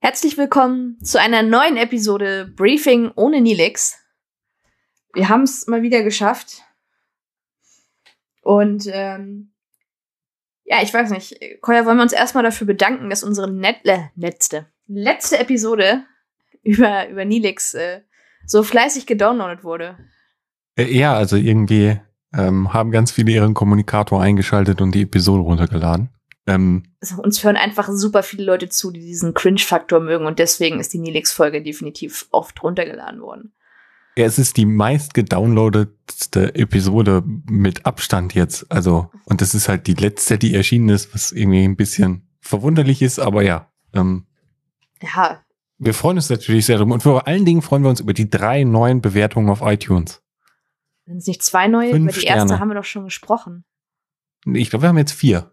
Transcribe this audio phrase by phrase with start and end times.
[0.00, 3.98] Herzlich willkommen zu einer neuen Episode Briefing ohne Nilix.
[5.12, 6.62] Wir haben es mal wieder geschafft.
[8.42, 9.50] Und ähm,
[10.62, 11.40] ja, ich weiß nicht.
[11.62, 16.04] Koya, wollen wir uns erstmal dafür bedanken, dass unsere net äh, letzte, letzte Episode
[16.62, 18.02] über, über Nilix äh,
[18.46, 19.98] so fleißig gedownloadet wurde.
[20.76, 22.00] Äh, ja, also irgendwie
[22.32, 26.10] ähm, haben ganz viele ihren Kommunikator eingeschaltet und die Episode runtergeladen.
[26.48, 30.80] Ähm, also uns hören einfach super viele Leute zu, die diesen Cringe-Faktor mögen und deswegen
[30.80, 33.52] ist die Nilix-Folge definitiv oft runtergeladen worden.
[34.16, 38.72] Ja, es ist die meist gedownloadetste Episode mit Abstand jetzt.
[38.72, 43.02] Also, und das ist halt die letzte, die erschienen ist, was irgendwie ein bisschen verwunderlich
[43.02, 43.70] ist, aber ja.
[43.92, 44.26] Ähm,
[45.02, 45.40] ja.
[45.76, 46.90] Wir freuen uns natürlich sehr drum.
[46.90, 50.22] Und vor allen Dingen freuen wir uns über die drei neuen Bewertungen auf iTunes.
[51.06, 51.90] Sind es nicht zwei neue?
[51.90, 52.60] Fünf über die erste Sterne.
[52.60, 53.64] haben wir doch schon gesprochen.
[54.46, 55.52] Ich glaube, wir haben jetzt vier.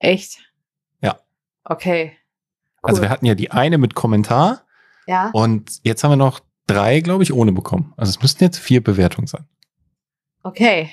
[0.00, 0.40] Echt?
[1.00, 1.20] Ja.
[1.64, 2.16] Okay.
[2.82, 3.02] Also Cool.
[3.02, 4.64] wir hatten ja die eine mit Kommentar
[5.06, 5.30] Ja.
[5.32, 7.92] und jetzt haben wir noch drei, glaube ich, ohne bekommen.
[7.96, 9.46] Also es müssten jetzt vier Bewertungen sein.
[10.42, 10.90] Okay.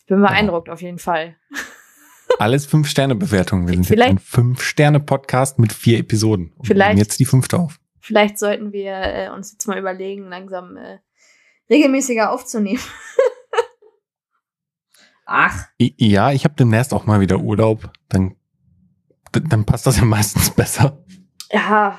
[0.00, 1.36] Ich bin beeindruckt auf jeden Fall.
[2.38, 3.66] Alles Fünf-Sterne-Bewertungen.
[3.68, 6.52] Wir sind jetzt Vielleicht- ein Fünf-Sterne-Podcast mit vier Episoden.
[6.56, 7.78] Und Vielleicht- nehmen jetzt die fünfte auf.
[8.00, 10.98] Vielleicht sollten wir äh, uns jetzt mal überlegen, langsam äh,
[11.70, 12.80] regelmäßiger aufzunehmen.
[15.26, 17.90] Ach, Ja, ich habe demnächst auch mal wieder Urlaub.
[18.08, 18.36] Dann,
[19.32, 21.04] dann passt das ja meistens besser.
[21.50, 21.98] ja.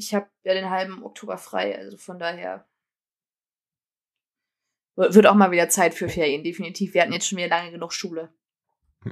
[0.00, 2.64] Ich habe ja den halben Oktober frei, also von daher
[4.94, 6.94] wird auch mal wieder Zeit für Ferien, definitiv.
[6.94, 8.32] Wir hatten jetzt schon wieder lange genug Schule.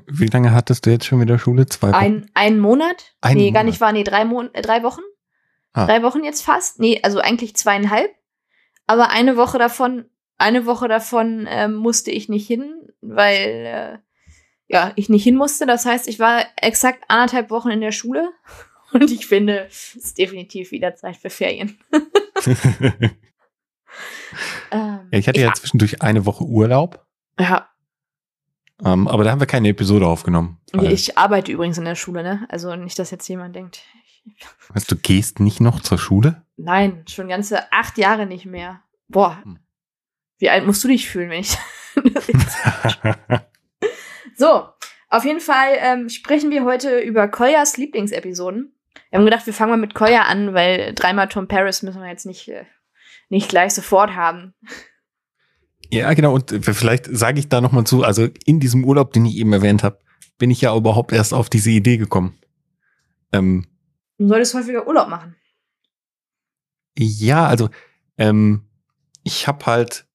[0.06, 1.66] Wie lange hattest du jetzt schon wieder Schule?
[1.66, 1.94] Zwei Wochen?
[1.96, 3.16] Ein, einen Monat?
[3.20, 3.66] Einen nee, gar Monat.
[3.72, 3.92] nicht wahr.
[3.92, 5.02] Nee, drei, Mon äh, drei Wochen?
[5.72, 5.86] Ah.
[5.86, 6.78] Drei Wochen jetzt fast?
[6.80, 8.14] Nee, also eigentlich zweieinhalb.
[8.86, 13.98] Aber eine Woche davon, eine Woche davon ähm, musste ich nicht hin, weil äh,
[14.68, 15.66] ja, ich nicht hin musste.
[15.66, 18.30] Das heißt, ich war exakt anderthalb Wochen in der Schule.
[18.92, 21.78] Und ich finde, es ist definitiv wieder Zeit für Ferien.
[24.70, 27.06] Ähm, ja, ich hatte ja zwischendurch eine Woche Urlaub,
[27.40, 27.66] ja,
[28.84, 30.58] ähm, aber da haben wir keine Episode aufgenommen.
[30.82, 32.46] Ich arbeite übrigens in der Schule, ne?
[32.50, 33.82] Also nicht, dass jetzt jemand denkt.
[34.68, 36.42] Weißt, du gehst nicht noch zur Schule?
[36.56, 38.82] Nein, schon ganze acht Jahre nicht mehr.
[39.08, 39.58] Boah, Hm.
[40.38, 41.56] Wie alt musst du dich fühlen, wenn ich
[44.36, 44.68] So,
[45.08, 48.72] auf jeden Fall ähm, sprechen wir heute über Koyas Lieblingsepisoden.
[49.10, 52.08] Wir haben gedacht, wir fangen mal mit Koya an, weil dreimal Tom Paris müssen wir
[52.08, 52.64] jetzt nicht, äh,
[53.28, 54.52] nicht gleich sofort haben.
[55.90, 56.34] ja, genau.
[56.34, 58.02] Und äh, vielleicht sage ich da noch mal zu.
[58.02, 60.00] Also in diesem Urlaub, den ich eben erwähnt habe,
[60.38, 62.38] bin ich ja überhaupt erst auf diese Idee gekommen.
[63.32, 63.66] Ähm,
[64.18, 65.36] Du solltest häufiger Urlaub machen.
[66.98, 67.68] Ja, also
[68.16, 68.66] ähm,
[69.24, 70.05] ich habe halt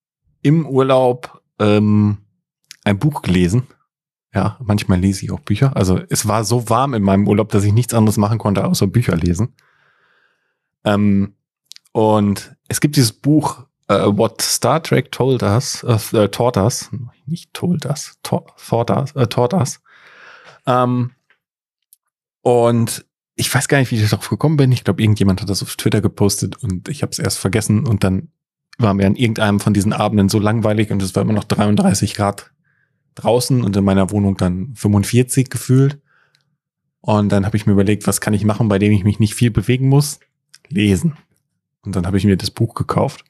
[0.41, 2.17] im Urlaub ähm,
[2.83, 3.67] ein Buch gelesen.
[4.33, 5.75] Ja, manchmal lese ich auch Bücher.
[5.75, 8.87] Also es war so warm in meinem Urlaub, dass ich nichts anderes machen konnte, außer
[8.87, 9.53] Bücher lesen.
[10.85, 11.35] Ähm,
[11.91, 16.89] und es gibt dieses Buch äh, What Star Trek Told Us, äh, Taught Us,
[17.25, 19.81] nicht Told Us, ta- Thought Us, äh, Taught Us.
[20.65, 21.11] Ähm,
[22.41, 24.71] und ich weiß gar nicht, wie ich darauf gekommen bin.
[24.71, 28.03] Ich glaube, irgendjemand hat das auf Twitter gepostet und ich habe es erst vergessen und
[28.03, 28.29] dann
[28.77, 32.15] war mir an irgendeinem von diesen Abenden so langweilig und es war immer noch 33
[32.15, 32.51] Grad
[33.15, 35.99] draußen und in meiner Wohnung dann 45 gefühlt.
[37.01, 39.35] Und dann habe ich mir überlegt, was kann ich machen, bei dem ich mich nicht
[39.35, 40.19] viel bewegen muss?
[40.69, 41.17] Lesen.
[41.81, 43.25] Und dann habe ich mir das Buch gekauft.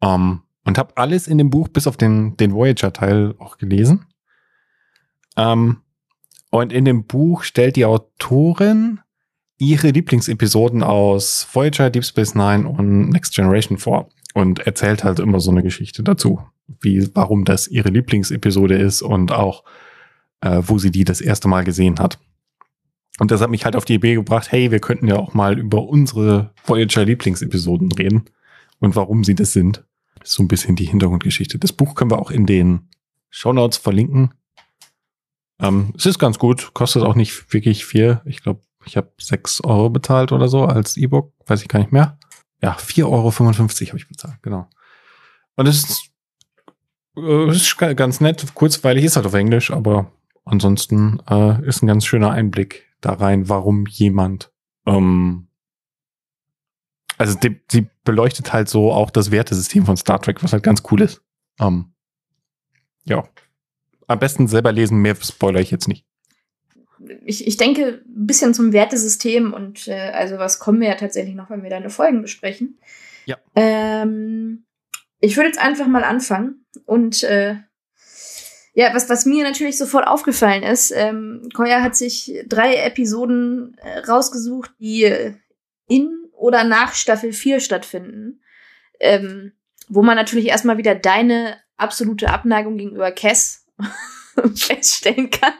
[0.00, 4.06] Ähm, und habe alles in dem Buch bis auf den, den Voyager-Teil auch gelesen.
[5.36, 5.78] Ähm,
[6.50, 9.00] und in dem Buch stellt die Autorin
[9.58, 15.40] ihre Lieblingsepisoden aus Voyager, Deep Space Nine und Next Generation vor und erzählt halt immer
[15.40, 16.40] so eine Geschichte dazu,
[16.80, 19.64] wie, warum das ihre Lieblingsepisode ist und auch,
[20.40, 22.18] äh, wo sie die das erste Mal gesehen hat.
[23.20, 25.58] Und das hat mich halt auf die Idee gebracht, hey, wir könnten ja auch mal
[25.58, 28.24] über unsere Voyager Lieblingsepisoden reden
[28.80, 29.84] und warum sie das sind.
[30.18, 31.58] Das ist so ein bisschen die Hintergrundgeschichte.
[31.58, 32.88] Das Buch können wir auch in den
[33.30, 34.34] Shownotes verlinken.
[35.60, 38.20] Ähm, es ist ganz gut, kostet auch nicht wirklich viel.
[38.24, 41.92] Ich glaube, ich habe 6 Euro bezahlt oder so als E-Book, weiß ich gar nicht
[41.92, 42.18] mehr.
[42.62, 44.68] Ja, 4,55 Euro habe ich bezahlt, genau.
[45.56, 46.10] Und es ist,
[47.16, 50.10] äh, ist ga- ganz nett, kurzweilig ist halt auf Englisch, aber
[50.44, 54.50] ansonsten äh, ist ein ganz schöner Einblick da rein, warum jemand,
[54.86, 55.48] ähm,
[57.18, 60.82] also die, sie beleuchtet halt so auch das Wertesystem von Star Trek, was halt ganz
[60.90, 61.22] cool ist.
[61.60, 61.92] Ähm,
[63.04, 63.24] ja.
[64.06, 66.03] Am besten selber lesen, mehr spoiler ich jetzt nicht.
[67.24, 71.34] Ich, ich denke, ein bisschen zum Wertesystem und äh, also was kommen wir ja tatsächlich
[71.34, 72.78] noch, wenn wir deine Folgen besprechen.
[73.26, 73.36] Ja.
[73.54, 74.64] Ähm,
[75.20, 77.56] ich würde jetzt einfach mal anfangen und äh,
[78.74, 84.00] Ja, was, was mir natürlich sofort aufgefallen ist, ähm, Koya hat sich drei Episoden äh,
[84.00, 85.34] rausgesucht, die
[85.86, 88.42] in oder nach Staffel 4 stattfinden.
[89.00, 89.52] Ähm,
[89.88, 93.66] wo man natürlich erstmal wieder deine absolute Abneigung gegenüber Cass
[94.54, 95.54] feststellen kann.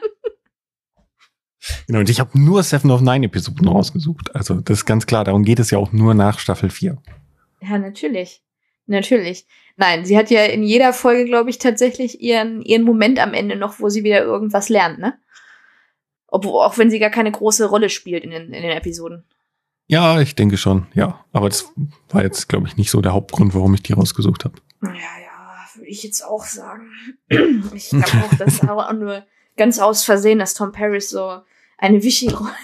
[1.87, 4.35] Genau, und ich habe nur Seven of Nine Episoden rausgesucht.
[4.35, 6.97] Also das ist ganz klar, darum geht es ja auch nur nach Staffel 4.
[7.61, 8.41] Ja, natürlich.
[8.87, 9.47] Natürlich.
[9.77, 13.55] Nein, sie hat ja in jeder Folge, glaube ich, tatsächlich ihren, ihren Moment am Ende
[13.55, 15.17] noch, wo sie wieder irgendwas lernt, ne?
[16.27, 19.23] Obwohl, auch wenn sie gar keine große Rolle spielt in den, in den Episoden.
[19.87, 21.23] Ja, ich denke schon, ja.
[21.31, 21.71] Aber das
[22.09, 24.55] war jetzt, glaube ich, nicht so der Hauptgrund, warum ich die rausgesucht habe.
[24.81, 26.89] Ja, ja, würde ich jetzt auch sagen.
[27.73, 29.25] Ich glaube auch, das war auch nur
[29.57, 31.41] ganz aus Versehen, dass Tom Paris so
[31.77, 32.55] eine wichtige Rolle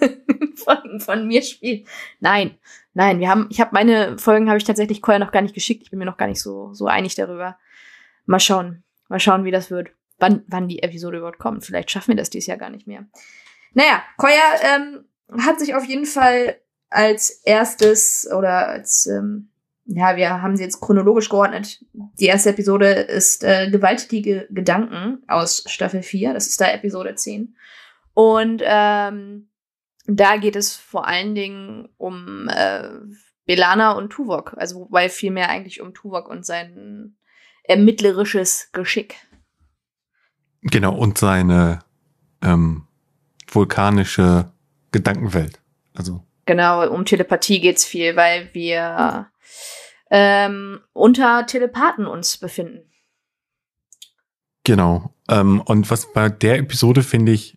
[0.56, 1.86] von, von mir spielt.
[2.20, 2.58] Nein,
[2.94, 5.82] nein, wir haben, ich habe meine Folgen habe ich tatsächlich Koya noch gar nicht geschickt.
[5.82, 7.58] Ich bin mir noch gar nicht so so einig darüber.
[8.26, 9.90] Mal schauen, mal schauen, wie das wird.
[10.18, 11.64] Wann, wann die Episode überhaupt kommt.
[11.64, 13.04] Vielleicht schaffen wir das dieses Jahr gar nicht mehr.
[13.74, 14.32] Naja, Koya
[14.62, 15.04] ähm,
[15.42, 16.56] hat sich auf jeden Fall
[16.88, 19.50] als erstes oder als ähm,
[19.86, 21.84] ja, wir haben sie jetzt chronologisch geordnet.
[21.92, 26.34] Die erste Episode ist äh, Gewalttätige Gedanken aus Staffel 4.
[26.34, 27.54] Das ist da Episode 10.
[28.16, 29.50] Und ähm,
[30.06, 32.88] da geht es vor allen Dingen um äh,
[33.44, 34.54] Belana und Tuvok.
[34.56, 37.18] Also wobei vielmehr eigentlich um Tuvok und sein
[37.64, 39.16] ermittlerisches Geschick.
[40.62, 41.80] Genau, und seine
[42.40, 42.88] ähm,
[43.48, 44.50] vulkanische
[44.92, 45.60] Gedankenwelt.
[45.92, 46.24] Also.
[46.46, 49.30] Genau, um Telepathie geht's viel, weil wir
[50.10, 52.90] ähm, unter Telepathen uns befinden.
[54.64, 55.14] Genau.
[55.28, 57.55] Ähm, und was bei der Episode finde ich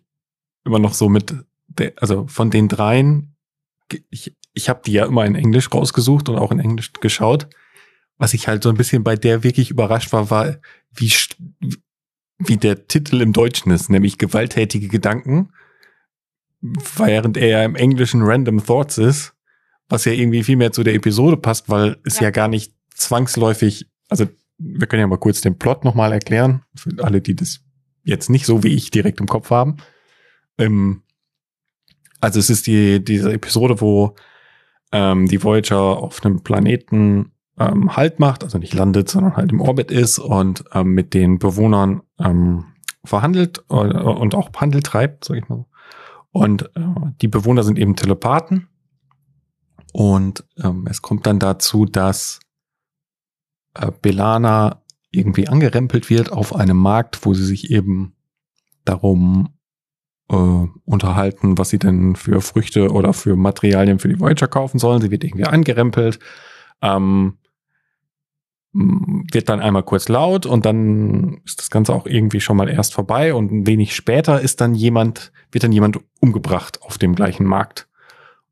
[0.70, 1.34] immer noch so mit,
[1.66, 3.36] der, also von den dreien,
[4.08, 7.48] ich, ich habe die ja immer in Englisch rausgesucht und auch in Englisch geschaut.
[8.18, 10.56] Was ich halt so ein bisschen bei der wirklich überrascht war, war,
[10.92, 11.12] wie,
[12.38, 15.52] wie der Titel im Deutschen ist, nämlich gewalttätige Gedanken,
[16.60, 19.34] während er ja im Englischen Random Thoughts ist,
[19.88, 22.74] was ja irgendwie viel mehr zu der Episode passt, weil es ja, ja gar nicht
[22.94, 24.26] zwangsläufig, also
[24.58, 27.60] wir können ja mal kurz den Plot nochmal erklären, für alle, die das
[28.04, 29.78] jetzt nicht so wie ich direkt im Kopf haben.
[30.60, 31.02] Ähm,
[32.20, 34.14] also es ist die, diese Episode, wo
[34.92, 39.60] ähm, die Voyager auf einem Planeten ähm, Halt macht, also nicht landet, sondern halt im
[39.60, 42.66] Orbit ist und ähm, mit den Bewohnern ähm,
[43.04, 45.66] verhandelt äh, und auch Handel treibt, sag ich mal.
[46.32, 48.68] Und äh, die Bewohner sind eben Telepathen.
[49.92, 52.40] Und ähm, es kommt dann dazu, dass
[53.74, 58.14] äh, Belana irgendwie angerempelt wird auf einem Markt, wo sie sich eben
[58.84, 59.50] darum
[60.30, 65.02] äh, unterhalten, was sie denn für Früchte oder für Materialien für die Voyager kaufen sollen.
[65.02, 66.18] Sie wird irgendwie angerempelt,
[66.82, 67.38] ähm,
[68.72, 72.94] wird dann einmal kurz laut und dann ist das Ganze auch irgendwie schon mal erst
[72.94, 77.44] vorbei und ein wenig später ist dann jemand, wird dann jemand umgebracht auf dem gleichen
[77.44, 77.88] Markt.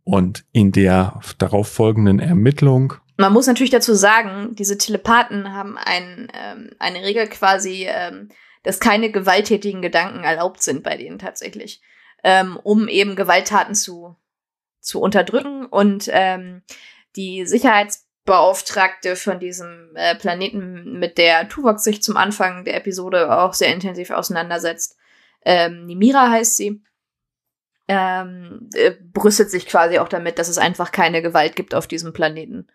[0.03, 6.29] Und in der darauf folgenden Ermittlung man muss natürlich dazu sagen, diese Telepathen haben ein,
[6.33, 8.29] ähm, eine Regel quasi, ähm,
[8.63, 11.81] dass keine gewalttätigen Gedanken erlaubt sind bei denen tatsächlich,
[12.25, 14.17] ähm, um eben Gewalttaten zu,
[14.81, 15.67] zu unterdrücken.
[15.67, 16.63] Und ähm,
[17.17, 23.55] die Sicherheitsbeauftragte von diesem äh, Planeten, mit der Tuvok sich zum Anfang der Episode auch
[23.55, 24.97] sehr intensiv auseinandersetzt,
[25.45, 26.83] ähm, Nimira heißt sie,
[27.89, 32.13] ähm, äh, brüstet sich quasi auch damit, dass es einfach keine Gewalt gibt auf diesem
[32.13, 32.69] Planeten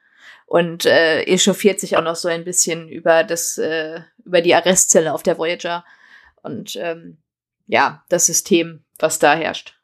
[0.53, 5.11] und äh, echauffiert sich auch noch so ein bisschen über das äh, über die Arrestzelle
[5.11, 5.83] auf der Voyager
[6.43, 7.17] und ähm,
[7.65, 9.75] ja das System, was da herrscht.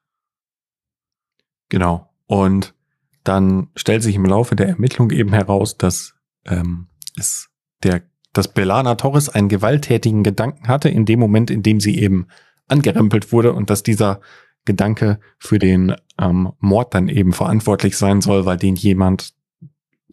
[1.69, 2.13] Genau.
[2.27, 2.75] Und
[3.23, 6.13] dann stellt sich im Laufe der Ermittlung eben heraus, dass
[6.45, 7.49] ähm, es
[7.81, 12.27] der dass Belana Torres einen gewalttätigen Gedanken hatte in dem Moment, in dem sie eben
[12.67, 14.21] angerempelt wurde und dass dieser
[14.65, 19.33] Gedanke für den ähm, Mord dann eben verantwortlich sein soll, weil den jemand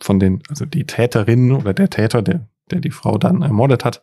[0.01, 4.03] von den, also die Täterin oder der Täter, der, der die Frau dann ermordet hat,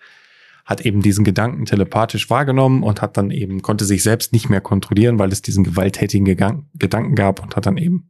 [0.66, 4.62] hat eben diesen Gedanken telepathisch wahrgenommen und hat dann eben, konnte sich selbst nicht mehr
[4.62, 8.10] kontrollieren, weil es diesen gewalttätigen Gedanken, gab und hat dann eben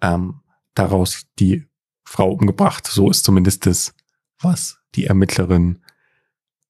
[0.00, 0.40] ähm,
[0.74, 1.66] daraus die
[2.04, 2.86] Frau umgebracht.
[2.86, 3.94] So ist zumindest das,
[4.40, 5.80] was die Ermittlerin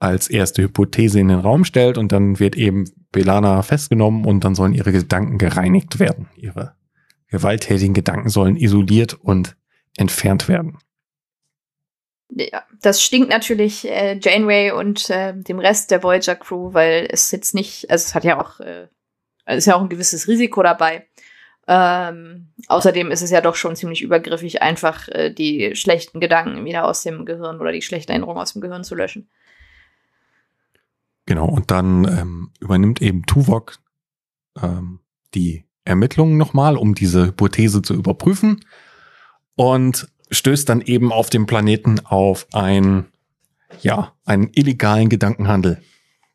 [0.01, 4.55] als erste Hypothese in den Raum stellt und dann wird eben Belana festgenommen und dann
[4.55, 6.29] sollen ihre Gedanken gereinigt werden.
[6.37, 6.75] Ihre
[7.29, 9.57] gewalttätigen Gedanken sollen isoliert und
[9.99, 10.79] entfernt werden.
[12.31, 17.31] Ja, das stinkt natürlich äh, Janeway und äh, dem Rest der Voyager Crew, weil es
[17.31, 18.89] jetzt nicht, also es hat ja auch, äh,
[19.47, 21.07] ist ja auch ein gewisses Risiko dabei.
[21.67, 26.85] Ähm, außerdem ist es ja doch schon ziemlich übergriffig, einfach äh, die schlechten Gedanken wieder
[26.85, 29.29] aus dem Gehirn oder die schlechten Erinnerungen aus dem Gehirn zu löschen.
[31.27, 33.79] Genau, und dann ähm, übernimmt eben Tuvok
[34.63, 35.01] ähm,
[35.35, 38.61] die Ermittlungen nochmal, um diese Hypothese zu überprüfen
[39.59, 43.07] und stößt dann eben auf dem Planeten auf ein,
[43.81, 45.83] ja, einen illegalen Gedankenhandel.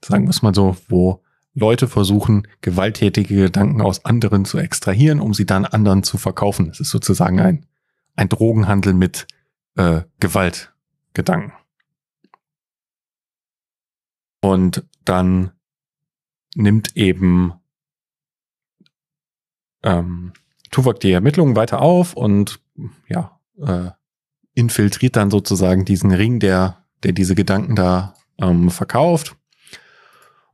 [0.04, 5.34] Sagen wir es mal so, wo Leute versuchen, gewalttätige Gedanken aus anderen zu extrahieren, um
[5.34, 6.70] sie dann anderen zu verkaufen.
[6.70, 7.66] Es ist sozusagen ein,
[8.18, 9.26] ein Drogenhandel mit
[9.78, 11.54] äh, Gewaltgedanken.
[14.42, 15.52] Und dann
[16.56, 17.54] nimmt eben
[19.82, 20.34] ähm,
[20.74, 22.60] Tuvok die Ermittlungen weiter auf und
[23.08, 23.92] ja, äh,
[24.56, 29.36] infiltriert dann sozusagen diesen Ring, der, der diese Gedanken da ähm, verkauft.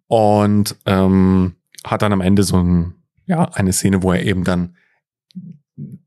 [0.07, 2.95] Und ähm, hat dann am Ende so ein,
[3.25, 4.75] ja, eine Szene, wo er eben dann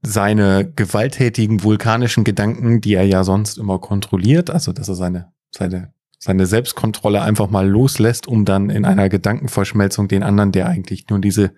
[0.02, 5.94] seine gewalttätigen vulkanischen Gedanken, die er ja sonst immer kontrolliert, also dass er seine, seine,
[6.18, 11.20] seine Selbstkontrolle einfach mal loslässt, um dann in einer Gedankenverschmelzung den anderen, der eigentlich nur
[11.20, 11.54] diese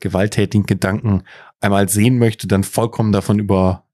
[0.00, 1.22] gewalttätigen Gedanken
[1.60, 3.84] einmal sehen möchte, dann vollkommen davon über,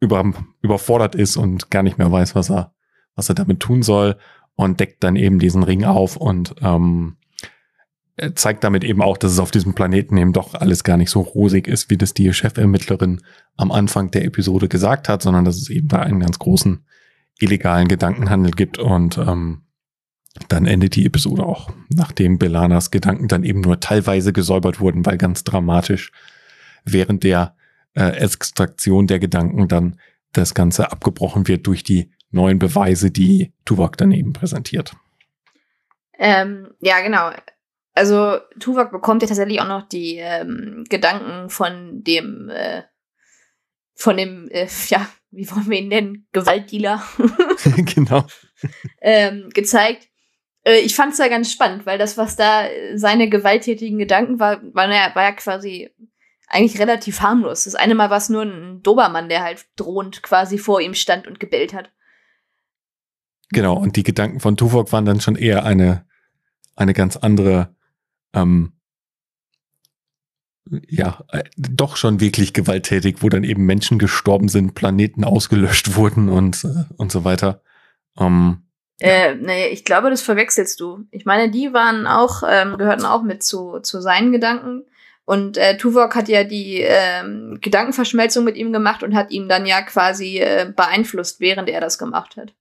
[0.00, 2.72] über, überfordert ist und gar nicht mehr weiß, was er,
[3.14, 4.16] was er damit tun soll
[4.54, 7.16] und deckt dann eben diesen Ring auf und ähm,
[8.34, 11.20] zeigt damit eben auch, dass es auf diesem Planeten eben doch alles gar nicht so
[11.20, 13.20] rosig ist, wie das die Chefermittlerin
[13.56, 16.84] am Anfang der Episode gesagt hat, sondern dass es eben da einen ganz großen
[17.38, 19.62] illegalen Gedankenhandel gibt und ähm,
[20.48, 25.18] dann endet die Episode auch, nachdem Belanas Gedanken dann eben nur teilweise gesäubert wurden, weil
[25.18, 26.12] ganz dramatisch
[26.84, 27.56] während der
[27.94, 29.98] äh, Extraktion der Gedanken dann
[30.32, 34.94] das Ganze abgebrochen wird durch die neuen Beweise, die Tuvok dann eben präsentiert.
[36.18, 37.30] Ähm, ja, genau
[37.98, 42.82] also Tuvok bekommt ja tatsächlich auch noch die ähm, Gedanken von dem, äh,
[43.94, 47.02] von dem, äh, ja, wie wollen wir ihn nennen, Gewaltdealer.
[47.94, 48.24] genau.
[49.00, 50.08] ähm, gezeigt.
[50.64, 54.60] Äh, ich fand es ja ganz spannend, weil das, was da seine gewalttätigen Gedanken war,
[54.74, 55.90] war, ja, war ja quasi
[56.48, 57.64] eigentlich relativ harmlos.
[57.64, 61.26] Das eine Mal war es nur ein Dobermann, der halt drohend quasi vor ihm stand
[61.26, 61.90] und gebellt hat.
[63.50, 66.06] Genau, und die Gedanken von Tuvok waren dann schon eher eine,
[66.76, 67.74] eine ganz andere
[68.34, 68.72] ähm,
[70.88, 76.28] ja, äh, doch schon wirklich gewalttätig, wo dann eben Menschen gestorben sind, Planeten ausgelöscht wurden
[76.28, 77.62] und, äh, und so weiter.
[78.18, 78.67] Ähm,
[79.00, 81.04] äh, nee, ich glaube, das verwechselst du.
[81.10, 84.84] Ich meine, die waren auch, ähm, gehörten auch mit zu, zu seinen Gedanken.
[85.24, 89.66] Und äh, Tuvok hat ja die ähm, Gedankenverschmelzung mit ihm gemacht und hat ihn dann
[89.66, 92.54] ja quasi äh, beeinflusst, während er das gemacht hat.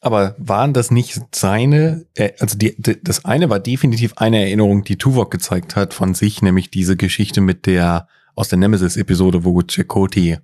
[0.00, 4.98] Aber waren das nicht seine, äh, also die, das eine war definitiv eine Erinnerung, die
[4.98, 10.38] Tuvok gezeigt hat von sich, nämlich diese Geschichte mit der, aus der Nemesis-Episode, wo Chakoti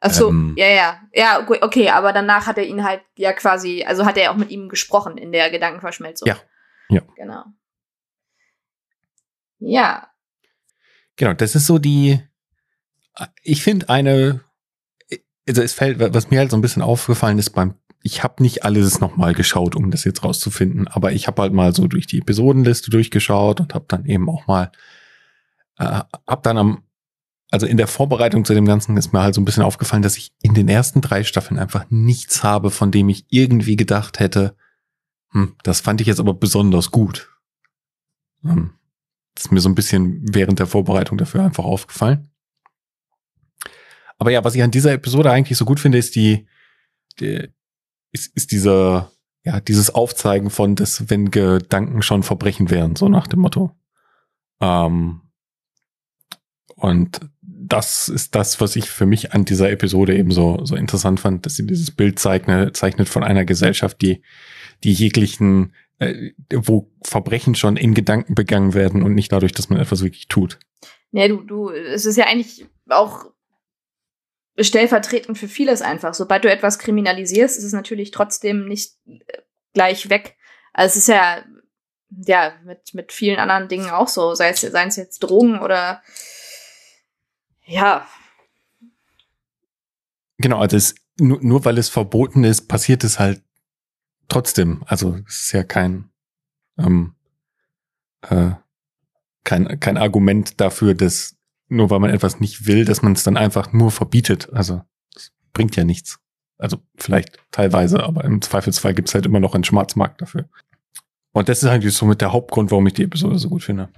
[0.00, 1.00] Ach so, ähm, ja, ja.
[1.12, 4.50] Ja, okay, aber danach hat er ihn halt ja quasi, also hat er auch mit
[4.50, 6.26] ihm gesprochen in der Gedankenverschmelzung.
[6.26, 6.36] Ja.
[6.88, 7.02] Ja.
[7.16, 7.44] Genau.
[9.58, 10.08] Ja.
[11.16, 12.18] Genau, das ist so die,
[13.42, 14.40] ich finde eine,
[15.46, 18.64] also es fällt, was mir halt so ein bisschen aufgefallen ist beim ich habe nicht
[18.64, 22.18] alles nochmal geschaut, um das jetzt rauszufinden, aber ich habe halt mal so durch die
[22.18, 24.72] Episodenliste durchgeschaut und habe dann eben auch mal,
[25.78, 26.82] äh, hab dann am,
[27.50, 30.16] also in der Vorbereitung zu dem Ganzen ist mir halt so ein bisschen aufgefallen, dass
[30.16, 34.56] ich in den ersten drei Staffeln einfach nichts habe, von dem ich irgendwie gedacht hätte,
[35.32, 37.30] hm, das fand ich jetzt aber besonders gut.
[38.42, 38.72] Hm,
[39.34, 42.30] das ist mir so ein bisschen während der Vorbereitung dafür einfach aufgefallen.
[44.18, 46.46] Aber ja, was ich an dieser Episode eigentlich so gut finde, ist die,
[47.18, 47.48] die
[48.12, 49.10] ist, ist dieser,
[49.44, 53.74] ja, dieses Aufzeigen von, dass wenn Gedanken schon Verbrechen wären, so nach dem Motto.
[54.60, 55.22] Ähm,
[56.76, 57.20] und
[57.70, 61.46] das ist das, was ich für mich an dieser Episode eben so, so interessant fand,
[61.46, 64.22] dass sie dieses Bild zeichnet, zeichnet von einer Gesellschaft, die,
[64.82, 69.78] die jeglichen, äh, wo Verbrechen schon in Gedanken begangen werden und nicht dadurch, dass man
[69.78, 70.58] etwas wirklich tut.
[71.12, 73.26] Ja, du, du, es ist ja eigentlich auch
[74.58, 76.12] stellvertretend für vieles einfach.
[76.12, 79.38] Sobald du etwas kriminalisierst, ist es natürlich trotzdem nicht äh,
[79.74, 80.36] gleich weg.
[80.72, 81.44] Also es ist ja,
[82.26, 86.02] ja, mit, mit vielen anderen Dingen auch so, sei es, seien es jetzt Drogen oder
[87.70, 88.06] ja.
[90.38, 93.42] Genau, also es, nur, nur weil es verboten ist, passiert es halt
[94.28, 94.82] trotzdem.
[94.86, 96.10] Also es ist ja kein,
[96.78, 97.14] ähm,
[98.22, 98.52] äh,
[99.44, 101.36] kein, kein Argument dafür, dass
[101.68, 104.52] nur weil man etwas nicht will, dass man es dann einfach nur verbietet.
[104.52, 104.82] Also
[105.14, 106.18] das bringt ja nichts.
[106.58, 110.48] Also vielleicht teilweise, aber im Zweifelsfall gibt es halt immer noch einen Schwarzmarkt dafür.
[111.32, 113.88] Und das ist eigentlich so mit der Hauptgrund, warum ich die Episode so gut finde.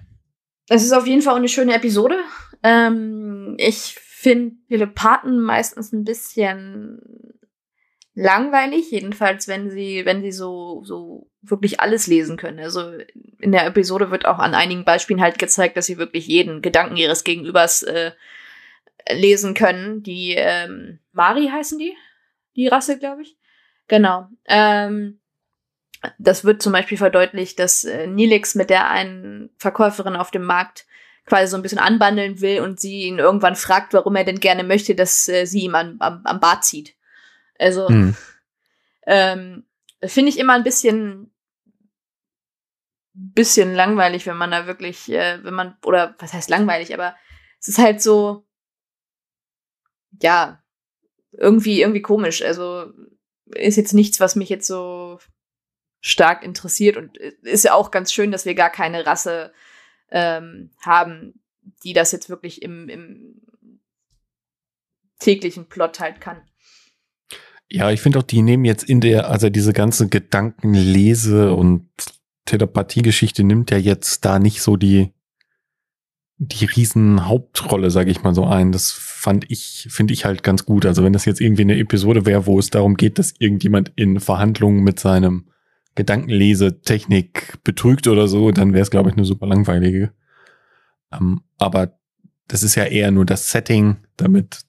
[0.69, 2.17] Es ist auf jeden Fall eine schöne Episode.
[2.63, 7.01] Ähm, ich finde Telepathen meistens ein bisschen
[8.15, 12.61] langweilig, jedenfalls wenn sie, wenn sie so, so wirklich alles lesen können.
[12.61, 12.93] Also
[13.39, 16.97] in der Episode wird auch an einigen Beispielen halt gezeigt, dass sie wirklich jeden Gedanken
[16.97, 18.13] ihres Gegenübers äh,
[19.11, 20.03] lesen können.
[20.03, 21.97] Die ähm, Mari heißen die,
[22.55, 23.37] die Rasse, glaube ich.
[23.89, 24.29] Genau.
[24.47, 25.21] Ähm,
[26.19, 30.87] das wird zum Beispiel verdeutlicht, dass äh, Nilix mit der einen Verkäuferin auf dem Markt
[31.27, 34.65] quasi so ein bisschen anbandeln will und sie ihn irgendwann fragt, warum er denn gerne
[34.65, 36.95] möchte, dass äh, sie ihm am, am, am Bart zieht.
[37.59, 38.17] Also hm.
[39.07, 39.65] ähm,
[40.03, 41.33] finde ich immer ein bisschen
[43.15, 47.15] bisschen langweilig, wenn man da wirklich, äh, wenn man, oder was heißt langweilig, aber
[47.61, 48.47] es ist halt so,
[50.21, 50.63] ja,
[51.33, 52.43] irgendwie, irgendwie komisch.
[52.43, 52.93] Also
[53.47, 55.19] ist jetzt nichts, was mich jetzt so
[56.01, 59.53] stark interessiert und ist ja auch ganz schön, dass wir gar keine Rasse
[60.13, 61.41] ähm, haben,
[61.85, 63.41] die das jetzt wirklich im, im
[65.19, 66.43] täglichen Plot halt kann.
[67.71, 71.89] Ja, ich finde auch, die nehmen jetzt in der, also diese ganze Gedankenlese und
[72.45, 75.13] Telepathiegeschichte nimmt ja jetzt da nicht so die,
[76.37, 78.73] die riesen Hauptrolle, sage ich mal so ein.
[78.73, 80.85] Das fand ich, finde ich halt ganz gut.
[80.85, 84.21] Also wenn das jetzt irgendwie eine Episode wäre, wo es darum geht, dass irgendjemand in
[84.21, 85.47] Verhandlungen mit seinem
[85.95, 90.13] Gedankenlesetechnik betrügt oder so, dann wäre es, glaube ich, eine super langweilige.
[91.13, 91.99] Ähm, aber
[92.49, 94.61] das ist ja eher nur das Setting, damit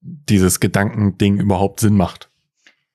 [0.00, 2.30] dieses Gedankending überhaupt Sinn macht.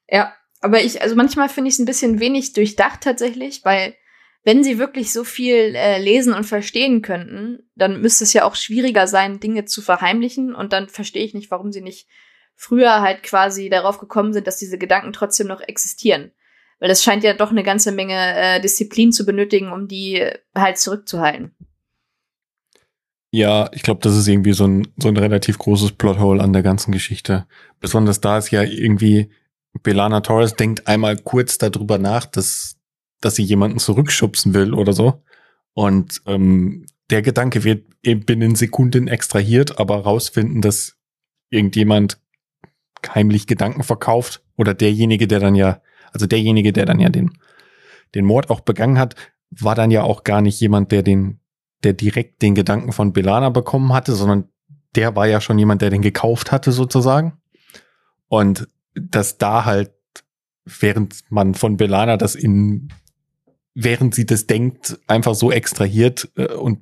[0.09, 3.95] Ja, aber ich, also manchmal finde ich es ein bisschen wenig durchdacht tatsächlich, weil
[4.43, 8.55] wenn sie wirklich so viel äh, lesen und verstehen könnten, dann müsste es ja auch
[8.55, 10.53] schwieriger sein, Dinge zu verheimlichen.
[10.53, 12.07] Und dann verstehe ich nicht, warum sie nicht
[12.55, 16.31] früher halt quasi darauf gekommen sind, dass diese Gedanken trotzdem noch existieren.
[16.83, 20.21] Weil es scheint ja doch eine ganze Menge äh, Disziplin zu benötigen, um die
[20.53, 21.55] halt zurückzuhalten.
[23.31, 26.61] Ja, ich glaube, das ist irgendwie so ein, so ein relativ großes Plothole an der
[26.61, 27.47] ganzen Geschichte.
[27.79, 29.31] Besonders da ist ja irgendwie,
[29.81, 32.75] Belana Torres denkt einmal kurz darüber nach, dass
[33.23, 35.23] dass sie jemanden zurückschubsen will oder so.
[35.73, 40.97] Und ähm, der Gedanke wird eben binnen Sekunden extrahiert, aber rausfinden, dass
[41.49, 42.19] irgendjemand
[43.07, 45.81] heimlich Gedanken verkauft oder derjenige, der dann ja,
[46.13, 47.31] also derjenige, der dann ja den,
[48.15, 49.15] den Mord auch begangen hat,
[49.49, 51.39] war dann ja auch gar nicht jemand, der den,
[51.83, 54.45] der direkt den Gedanken von Belana bekommen hatte, sondern
[54.95, 57.33] der war ja schon jemand, der den gekauft hatte sozusagen.
[58.27, 59.91] Und dass da halt,
[60.65, 62.89] während man von Belana das in
[63.75, 66.79] während sie das denkt, einfach so extrahiert äh, und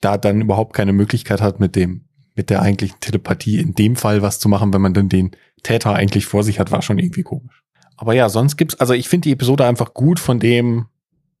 [0.00, 4.22] da dann überhaupt keine Möglichkeit hat, mit dem, mit der eigentlichen Telepathie in dem Fall
[4.22, 5.30] was zu machen, wenn man dann den
[5.62, 7.63] Täter eigentlich vor sich hat, war schon irgendwie komisch.
[7.96, 10.86] Aber ja, sonst gibt's, also ich finde die Episode einfach gut von dem,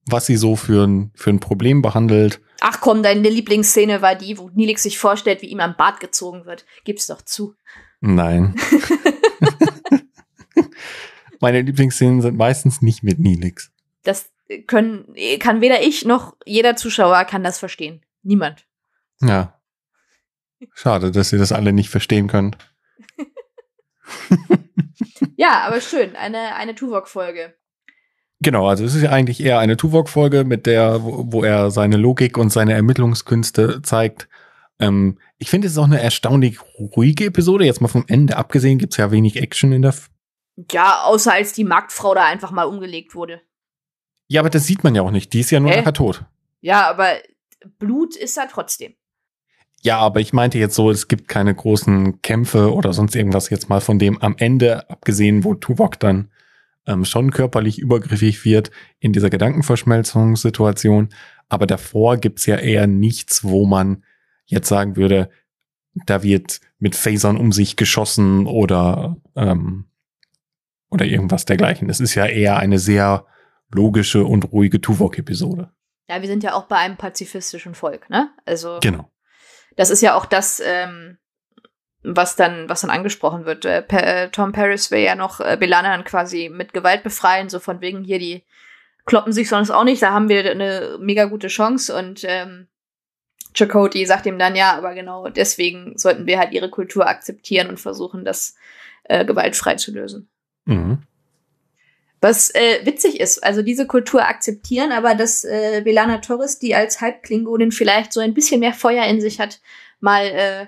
[0.06, 2.40] was sie so für ein, für ein Problem behandelt.
[2.60, 6.44] Ach komm, deine Lieblingsszene war die, wo Nilix sich vorstellt, wie ihm am Bart gezogen
[6.46, 6.64] wird.
[6.84, 7.54] Gib's doch zu.
[8.00, 8.54] Nein.
[11.40, 13.70] Meine Lieblingsszenen sind meistens nicht mit Nilix.
[14.02, 14.30] Das
[14.66, 18.04] können, kann weder ich noch jeder Zuschauer kann das verstehen.
[18.22, 18.66] Niemand.
[19.20, 19.60] Ja.
[20.72, 22.56] Schade, dass ihr das alle nicht verstehen könnt.
[25.36, 26.16] ja, aber schön.
[26.16, 27.54] Eine, eine Tuvok-Folge.
[28.40, 31.96] Genau, also es ist ja eigentlich eher eine Tuvok-Folge, mit der, wo, wo, er seine
[31.96, 34.28] Logik und seine Ermittlungskünste zeigt.
[34.78, 37.64] Ähm, ich finde, es ist auch eine erstaunlich ruhige Episode.
[37.64, 39.90] Jetzt mal vom Ende abgesehen, gibt es ja wenig Action in der.
[39.90, 40.10] F
[40.70, 43.40] ja, außer als die Marktfrau da einfach mal umgelegt wurde.
[44.28, 45.32] Ja, aber das sieht man ja auch nicht.
[45.32, 45.78] Die ist ja nur äh?
[45.78, 46.24] nachher tot.
[46.60, 47.14] Ja, aber
[47.78, 48.94] Blut ist da trotzdem.
[49.84, 53.68] Ja, aber ich meinte jetzt so, es gibt keine großen Kämpfe oder sonst irgendwas jetzt
[53.68, 56.30] mal von dem am Ende, abgesehen, wo Tuvok dann
[56.86, 61.10] ähm, schon körperlich übergriffig wird in dieser Gedankenverschmelzungssituation.
[61.50, 64.04] Aber davor gibt's ja eher nichts, wo man
[64.46, 65.28] jetzt sagen würde,
[66.06, 69.84] da wird mit Phasern um sich geschossen oder, ähm,
[70.88, 71.90] oder irgendwas dergleichen.
[71.90, 73.26] Es ist ja eher eine sehr
[73.70, 75.70] logische und ruhige Tuvok-Episode.
[76.08, 78.30] Ja, wir sind ja auch bei einem pazifistischen Volk, ne?
[78.46, 78.78] Also.
[78.82, 79.10] Genau.
[79.76, 81.18] Das ist ja auch das, ähm,
[82.02, 83.64] was dann, was dann angesprochen wird.
[83.64, 87.58] Äh, äh, Tom Paris will ja noch äh, Belana dann quasi mit Gewalt befreien, so
[87.58, 88.44] von wegen hier, die
[89.06, 92.68] kloppen sich sonst auch nicht, da haben wir eine mega gute Chance und ähm,
[93.54, 97.78] Chakoti sagt ihm dann, ja, aber genau deswegen sollten wir halt ihre Kultur akzeptieren und
[97.78, 98.56] versuchen, das
[99.04, 100.28] äh, gewaltfrei zu lösen.
[100.64, 101.02] Mhm.
[102.24, 107.02] Was äh, witzig ist, also diese Kultur akzeptieren, aber dass äh, Belana Torres, die als
[107.02, 109.60] Halbklingonin vielleicht so ein bisschen mehr Feuer in sich hat,
[110.00, 110.66] mal äh,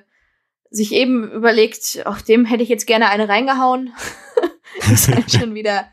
[0.68, 3.94] sich eben überlegt, auch dem hätte ich jetzt gerne eine reingehauen.
[4.80, 5.86] das ist halt schon wieder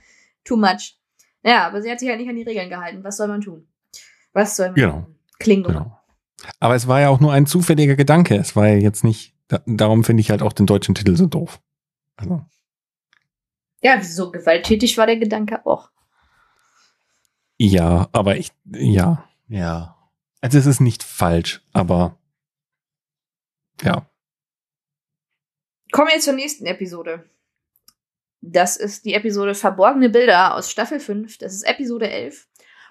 [0.44, 0.98] too much.
[1.46, 3.06] Ja, aber sie hat sich halt nicht an die Regeln gehalten.
[3.06, 3.66] Was soll man tun?
[4.34, 4.94] Was soll man genau.
[4.94, 5.16] tun?
[5.40, 5.72] Klingon.
[5.72, 6.00] Genau.
[6.60, 8.36] Aber es war ja auch nur ein zufälliger Gedanke.
[8.36, 11.26] Es war ja jetzt nicht, da, darum finde ich halt auch den deutschen Titel so
[11.26, 11.62] doof.
[12.18, 12.42] Also.
[13.84, 15.90] Ja, so gewalttätig war der Gedanke auch.
[17.58, 19.96] Ja, aber ich, ja, ja.
[20.42, 22.18] Also es ist nicht falsch, aber
[23.82, 24.10] ja.
[25.92, 27.30] Kommen wir zur nächsten Episode.
[28.42, 31.38] Das ist die Episode Verborgene Bilder aus Staffel 5.
[31.38, 32.48] Das ist Episode 11.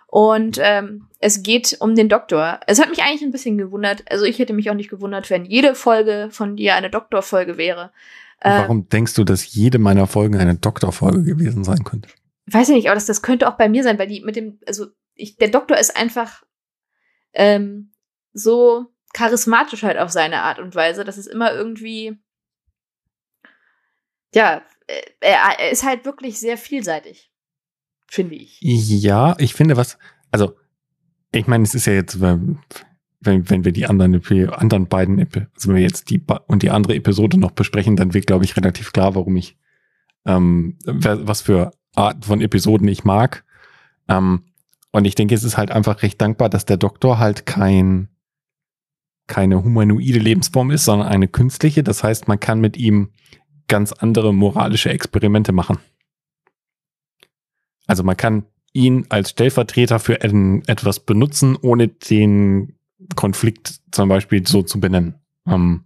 [0.07, 2.61] Und ähm, es geht um den Doktor.
[2.67, 4.05] Es hat mich eigentlich ein bisschen gewundert.
[4.11, 7.93] Also ich hätte mich auch nicht gewundert, wenn jede Folge von dir eine Doktorfolge wäre.
[8.43, 12.09] Äh, Warum denkst du, dass jede meiner Folgen eine Doktorfolge gewesen sein könnte?
[12.47, 14.59] Weiß ich nicht, aber das, das könnte auch bei mir sein, weil die mit dem,
[14.67, 16.43] also ich, der Doktor ist einfach
[17.35, 17.93] ähm,
[18.33, 22.19] so charismatisch halt auf seine Art und Weise, dass es immer irgendwie,
[24.35, 27.33] ja, äh, er, er ist halt wirklich sehr vielseitig,
[28.09, 28.59] finde ich.
[28.61, 29.99] Ja, ich finde was,
[30.33, 30.57] also
[31.31, 32.19] ich meine, es ist ja jetzt,
[33.25, 36.95] wenn, wenn wir die anderen, anderen beiden, also wenn wir jetzt die und die andere
[36.95, 39.57] Episode noch besprechen, dann wird, glaube ich, relativ klar, warum ich,
[40.25, 43.45] ähm, was für Art von Episoden ich mag.
[44.09, 44.45] Ähm,
[44.91, 48.09] und ich denke, es ist halt einfach recht dankbar, dass der Doktor halt kein,
[49.27, 51.83] keine humanoide Lebensform ist, sondern eine künstliche.
[51.83, 53.11] Das heißt, man kann mit ihm
[53.69, 55.79] ganz andere moralische Experimente machen.
[57.87, 62.75] Also man kann ihn als Stellvertreter für etwas benutzen, ohne den
[63.15, 65.15] Konflikt zum Beispiel so zu benennen.
[65.47, 65.85] Ähm,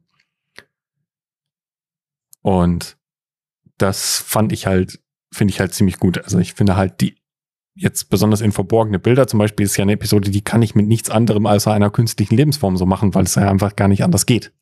[2.43, 2.97] und
[3.79, 5.01] das fand ich halt,
[5.33, 6.19] finde ich halt ziemlich gut.
[6.19, 7.17] Also ich finde halt die
[7.77, 10.87] jetzt besonders in verborgene Bilder zum Beispiel ist ja eine Episode, die kann ich mit
[10.87, 14.27] nichts anderem als einer künstlichen Lebensform so machen, weil es ja einfach gar nicht anders
[14.27, 14.53] geht.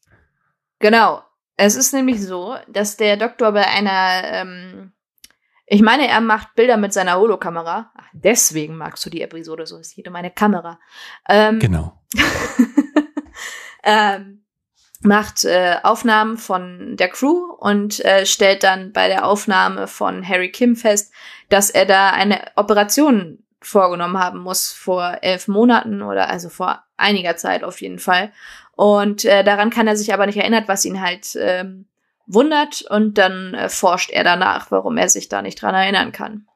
[0.80, 1.22] Genau.
[1.56, 4.92] Es ist nämlich so, dass der Doktor bei einer, ähm,
[5.66, 7.92] ich meine, er macht Bilder mit seiner Holokamera.
[8.14, 9.78] Deswegen magst du die Episode so.
[9.78, 10.78] Es geht um eine Kamera.
[11.28, 12.00] Ähm, genau.
[13.82, 14.44] ähm,
[15.00, 20.50] macht äh, Aufnahmen von der Crew und äh, stellt dann bei der Aufnahme von Harry
[20.50, 21.12] Kim fest,
[21.48, 27.36] dass er da eine Operation vorgenommen haben muss vor elf Monaten oder also vor einiger
[27.36, 28.32] Zeit auf jeden Fall.
[28.72, 31.86] Und äh, daran kann er sich aber nicht erinnern, was ihn halt ähm,
[32.26, 36.46] wundert und dann äh, forscht er danach, warum er sich da nicht dran erinnern kann.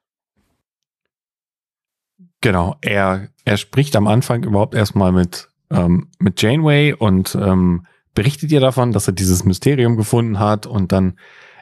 [2.41, 8.53] Genau, er, er spricht am Anfang überhaupt erstmal mit, ähm, mit Janeway und ähm, berichtet
[8.53, 11.19] ihr davon, dass er dieses Mysterium gefunden hat und dann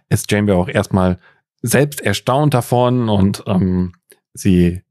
[0.09, 1.19] ist Janeway auch erstmal
[1.63, 3.93] selbst erstaunt davon und ähm,
[4.35, 4.83] sie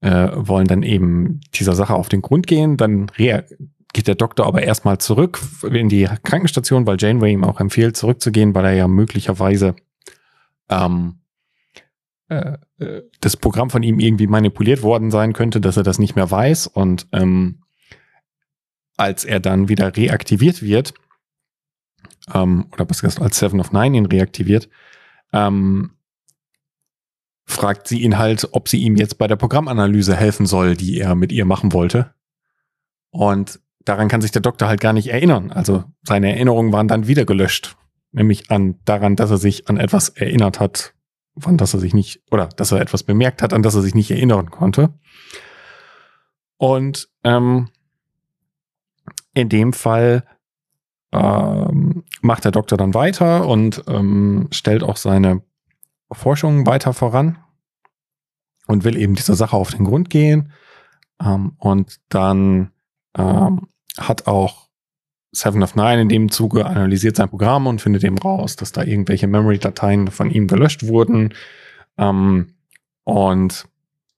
[0.00, 2.76] äh, wollen dann eben dieser Sache auf den Grund gehen.
[2.76, 7.96] Dann geht der Doktor aber erstmal zurück in die Krankenstation, weil Janeway ihm auch empfiehlt,
[7.96, 9.76] zurückzugehen, weil er ja möglicherweise
[10.70, 11.16] ähm, äh, äh,
[13.20, 16.68] das Programm von ihm irgendwie manipuliert worden sein könnte, dass er das nicht mehr weiß.
[16.68, 17.62] Und ähm,
[18.96, 20.94] als er dann wieder reaktiviert wird,
[22.32, 24.68] ähm, oder was gesagt, als Seven of Nine ihn reaktiviert,
[25.32, 25.96] ähm,
[27.46, 31.16] fragt sie ihn halt, ob sie ihm jetzt bei der Programmanalyse helfen soll, die er
[31.16, 32.14] mit ihr machen wollte.
[33.10, 35.50] Und daran kann sich der Doktor halt gar nicht erinnern.
[35.50, 37.76] Also seine Erinnerungen waren dann wieder gelöscht.
[38.12, 40.94] Nämlich an daran, dass er sich an etwas erinnert hat,
[41.36, 43.94] von das er sich nicht, oder dass er etwas bemerkt hat, an das er sich
[43.94, 44.94] nicht erinnern konnte.
[46.56, 47.68] Und ähm,
[49.34, 50.24] in dem Fall
[51.12, 55.42] ähm, macht der Doktor dann weiter und ähm, stellt auch seine
[56.12, 57.38] Forschung weiter voran
[58.66, 60.52] und will eben dieser Sache auf den Grund gehen.
[61.22, 62.72] Ähm, und dann
[63.16, 64.69] ähm, hat auch
[65.32, 68.82] Seven of Nine in dem Zuge analysiert sein Programm und findet eben raus, dass da
[68.82, 71.34] irgendwelche Memory-Dateien von ihm gelöscht wurden.
[71.98, 72.54] Ähm,
[73.04, 73.66] und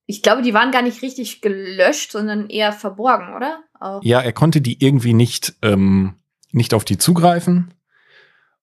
[0.06, 3.62] ich glaube, die waren gar nicht richtig gelöscht, sondern eher verborgen, oder?
[3.78, 4.02] Auch.
[4.02, 6.14] Ja, er konnte die irgendwie nicht, ähm,
[6.50, 7.74] nicht auf die zugreifen.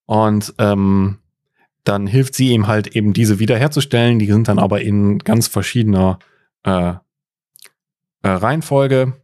[0.06, 1.18] Und ähm,
[1.84, 4.18] dann hilft sie ihm halt eben diese wiederherzustellen.
[4.18, 6.18] Die sind dann aber in ganz verschiedener
[6.64, 6.94] äh,
[8.22, 9.20] äh, Reihenfolge.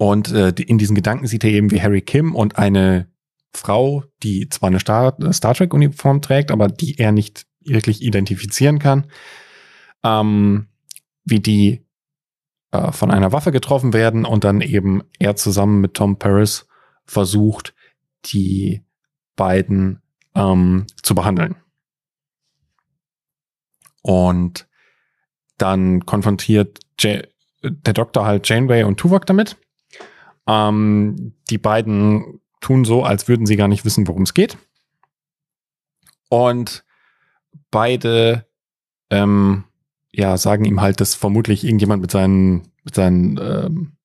[0.00, 3.06] Und äh, in diesen Gedanken sieht er eben wie Harry Kim und eine
[3.52, 9.10] Frau, die zwar eine Star, Star Trek-Uniform trägt, aber die er nicht wirklich identifizieren kann,
[10.02, 10.68] ähm,
[11.26, 11.84] wie die
[12.70, 16.66] äh, von einer Waffe getroffen werden und dann eben er zusammen mit Tom Paris
[17.04, 17.74] versucht,
[18.24, 18.82] die
[19.36, 20.00] beiden
[20.34, 21.56] ähm, zu behandeln.
[24.00, 24.66] Und
[25.58, 27.28] dann konfrontiert J
[27.62, 29.58] der Doktor halt Janeway und Tuvok damit.
[30.50, 34.58] Ähm, die beiden tun so, als würden sie gar nicht wissen, worum es geht.
[36.28, 36.84] Und
[37.70, 38.46] beide
[39.10, 39.64] ähm,
[40.12, 43.96] ja, sagen ihm halt, dass vermutlich irgendjemand mit seinen, mit seinen, ähm,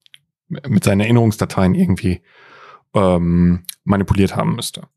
[0.48, 2.22] mit seinen Erinnerungsdateien irgendwie
[2.94, 4.88] ähm, manipuliert haben müsste.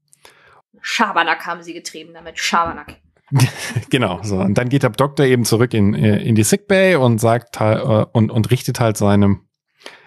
[0.80, 2.38] Schabernack haben sie getrieben damit.
[2.38, 3.00] Schabernack.
[3.90, 4.38] genau, so.
[4.38, 8.04] Und dann geht der Doktor eben zurück in, äh, in die Sickbay und sagt äh,
[8.12, 9.38] und, und richtet halt seine,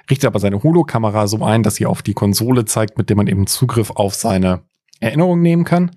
[0.10, 3.28] richtet aber seine Holokamera so ein, dass sie auf die Konsole zeigt, mit der man
[3.28, 4.64] eben Zugriff auf seine
[5.00, 5.92] Erinnerung nehmen kann.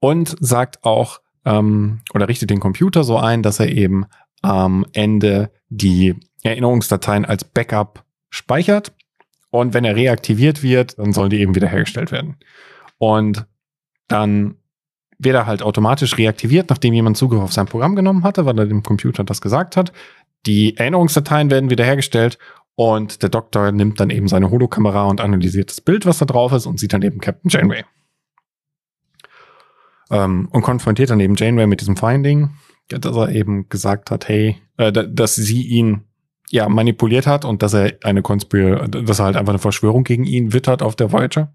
[0.00, 4.06] Und sagt auch, ähm, oder richtet den Computer so ein, dass er eben
[4.42, 8.92] am Ende die Erinnerungsdateien als Backup speichert.
[9.50, 12.36] Und wenn er reaktiviert wird, dann sollen die eben wiederhergestellt werden.
[12.98, 13.46] Und
[14.08, 14.56] dann
[15.18, 18.66] wird er halt automatisch reaktiviert, nachdem jemand Zugriff auf sein Programm genommen hatte, weil er
[18.66, 19.92] dem Computer das gesagt hat.
[20.46, 22.38] Die Erinnerungsdateien werden wiederhergestellt
[22.74, 26.52] und der Doktor nimmt dann eben seine Holokamera und analysiert das Bild, was da drauf
[26.52, 27.84] ist und sieht dann eben Captain Janeway.
[30.10, 32.50] Ähm, und konfrontiert dann eben Janeway mit diesem Finding,
[32.88, 36.04] dass er eben gesagt hat, hey, äh, dass sie ihn
[36.48, 40.24] ja manipuliert hat und dass er eine Konspir dass er halt einfach eine Verschwörung gegen
[40.24, 41.54] ihn wittert auf der Voyager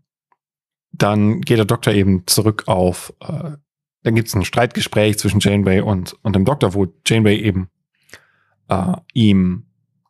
[0.97, 3.51] dann geht der Doktor eben zurück auf, äh,
[4.03, 7.69] dann gibt es ein Streitgespräch zwischen Janeway und, und dem Doktor, wo Janeway eben
[8.69, 9.65] äh, ihm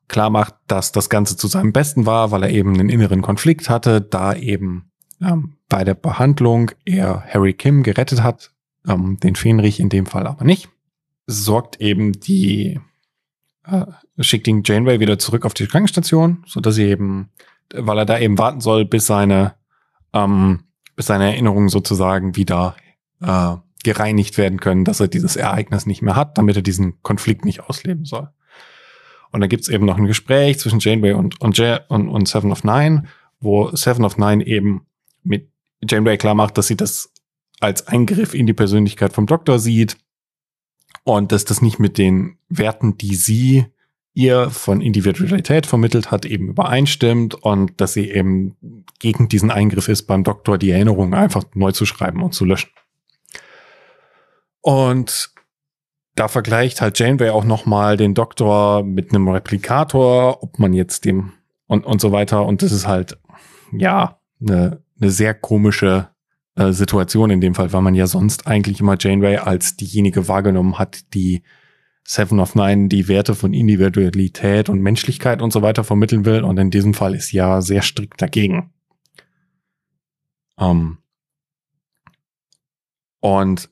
[0.08, 3.70] klar macht, dass das Ganze zu seinem Besten war, weil er eben einen inneren Konflikt
[3.70, 4.92] hatte, da eben
[5.22, 8.52] ähm, bei der Behandlung er Harry Kim gerettet hat,
[8.88, 10.70] ähm, den Fenrich in dem Fall aber nicht.
[11.28, 12.80] Sorgt eben die,
[13.66, 13.86] äh,
[14.20, 17.30] schickt ihn Janeway wieder zurück auf die Krankenstation, so dass sie eben,
[17.74, 19.56] weil er da eben warten soll, bis seine
[20.14, 20.62] ähm,
[20.96, 22.76] bis seine Erinnerungen sozusagen wieder
[23.22, 27.46] äh, gereinigt werden können, dass er dieses Ereignis nicht mehr hat, damit er diesen Konflikt
[27.46, 28.30] nicht ausleben soll.
[29.36, 32.64] Und da gibt's eben noch ein Gespräch zwischen Janeway und, und, und, und Seven of
[32.64, 33.04] Nine,
[33.42, 34.86] wo Seven of Nine eben
[35.24, 35.50] mit
[35.84, 37.12] Janeway klar macht, dass sie das
[37.60, 39.98] als Eingriff in die Persönlichkeit vom Doktor sieht
[41.04, 43.66] und dass das nicht mit den Werten, die sie
[44.14, 48.56] ihr von Individualität vermittelt hat, eben übereinstimmt und dass sie eben
[49.00, 52.70] gegen diesen Eingriff ist, beim Doktor die Erinnerungen einfach neu zu schreiben und zu löschen.
[54.62, 55.35] Und
[56.16, 61.34] da vergleicht halt Janeway auch nochmal den Doktor mit einem Replikator, ob man jetzt dem
[61.68, 62.46] und, und so weiter.
[62.46, 63.18] Und das ist halt,
[63.72, 66.10] ja, eine, eine sehr komische
[66.56, 70.80] äh, Situation in dem Fall, weil man ja sonst eigentlich immer Janeway als diejenige wahrgenommen
[70.80, 71.44] hat, die
[72.08, 76.44] Seven of Nine die Werte von Individualität und Menschlichkeit und so weiter vermitteln will.
[76.44, 78.72] Und in diesem Fall ist ja sehr strikt dagegen.
[80.60, 81.00] Ähm,
[83.20, 83.70] und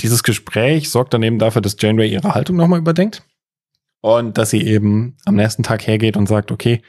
[0.00, 3.22] dieses Gespräch sorgt dann eben dafür, dass Janeway ihre Haltung nochmal überdenkt.
[4.00, 6.82] Und dass sie eben am nächsten Tag hergeht und sagt, okay,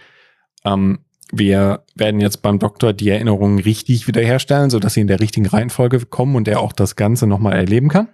[0.65, 0.99] ähm,
[1.31, 6.05] wir werden jetzt beim Doktor die Erinnerungen richtig wiederherstellen, sodass sie in der richtigen Reihenfolge
[6.05, 8.09] kommen und er auch das Ganze nochmal erleben kann.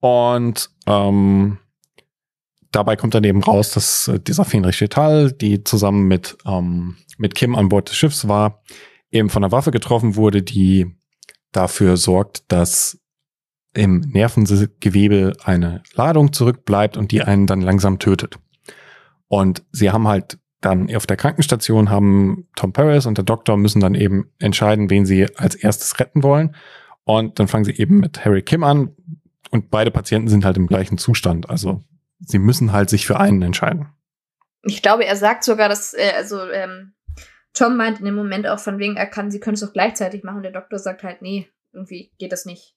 [0.00, 1.58] Und ähm,
[2.72, 7.34] dabei kommt dann eben raus, dass äh, dieser Fenrich Chetal, die zusammen mit, ähm, mit
[7.36, 8.62] Kim an Bord des Schiffs war,
[9.12, 10.96] eben von einer Waffe getroffen wurde, die
[11.52, 12.98] dafür sorgt, dass
[13.74, 18.38] im Nervengewebe eine Ladung zurückbleibt und die einen dann langsam tötet.
[19.28, 23.80] Und sie haben halt dann auf der Krankenstation haben Tom Paris und der Doktor müssen
[23.80, 26.54] dann eben entscheiden, wen sie als erstes retten wollen.
[27.04, 28.94] Und dann fangen sie eben mit Harry Kim an,
[29.52, 31.50] und beide Patienten sind halt im gleichen Zustand.
[31.50, 31.84] Also
[32.20, 33.90] sie müssen halt sich für einen entscheiden.
[34.62, 36.94] Ich glaube, er sagt sogar, dass, äh, also ähm,
[37.54, 40.24] Tom meint in dem Moment auch von wegen, er kann, sie können es doch gleichzeitig
[40.24, 40.42] machen.
[40.42, 42.74] Der Doktor sagt halt, nee, irgendwie geht das nicht.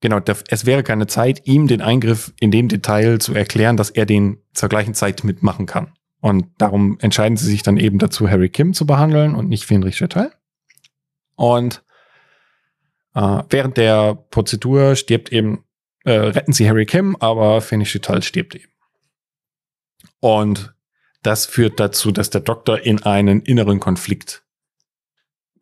[0.00, 4.04] Genau, es wäre keine Zeit, ihm den Eingriff in dem Detail zu erklären, dass er
[4.04, 5.94] den zur gleichen Zeit mitmachen kann.
[6.20, 9.96] Und darum entscheiden sie sich dann eben dazu, Harry Kim zu behandeln und nicht Fenrich
[9.96, 10.32] Chetal.
[11.36, 11.82] Und
[13.14, 15.64] äh, während der Prozedur stirbt eben,
[16.04, 18.72] äh, retten sie Harry Kim, aber Fenichital stirbt eben.
[20.20, 20.73] Und
[21.24, 24.44] das führt dazu, dass der Doktor in einen inneren Konflikt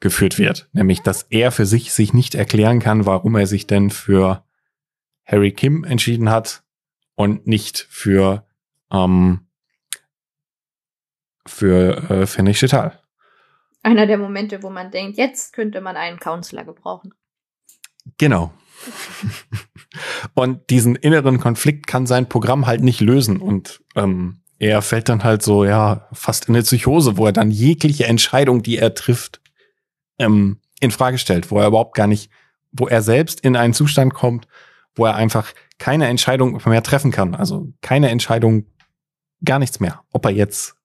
[0.00, 0.68] geführt wird.
[0.72, 4.44] Nämlich, dass er für sich sich nicht erklären kann, warum er sich denn für
[5.24, 6.64] Harry Kim entschieden hat
[7.14, 8.46] und nicht für,
[8.90, 9.46] ähm,
[11.46, 13.00] für äh, Fenrich Chetal.
[13.82, 17.14] Einer der Momente, wo man denkt, jetzt könnte man einen Counselor gebrauchen.
[18.18, 18.52] Genau.
[20.34, 25.24] und diesen inneren Konflikt kann sein Programm halt nicht lösen und ähm, er fällt dann
[25.24, 29.40] halt so, ja, fast in eine Psychose, wo er dann jegliche Entscheidung, die er trifft,
[30.20, 32.30] ähm, in Frage stellt, wo er überhaupt gar nicht,
[32.70, 34.46] wo er selbst in einen Zustand kommt,
[34.94, 37.34] wo er einfach keine Entscheidung mehr treffen kann.
[37.34, 38.66] Also keine Entscheidung,
[39.44, 40.04] gar nichts mehr.
[40.12, 40.76] Ob er jetzt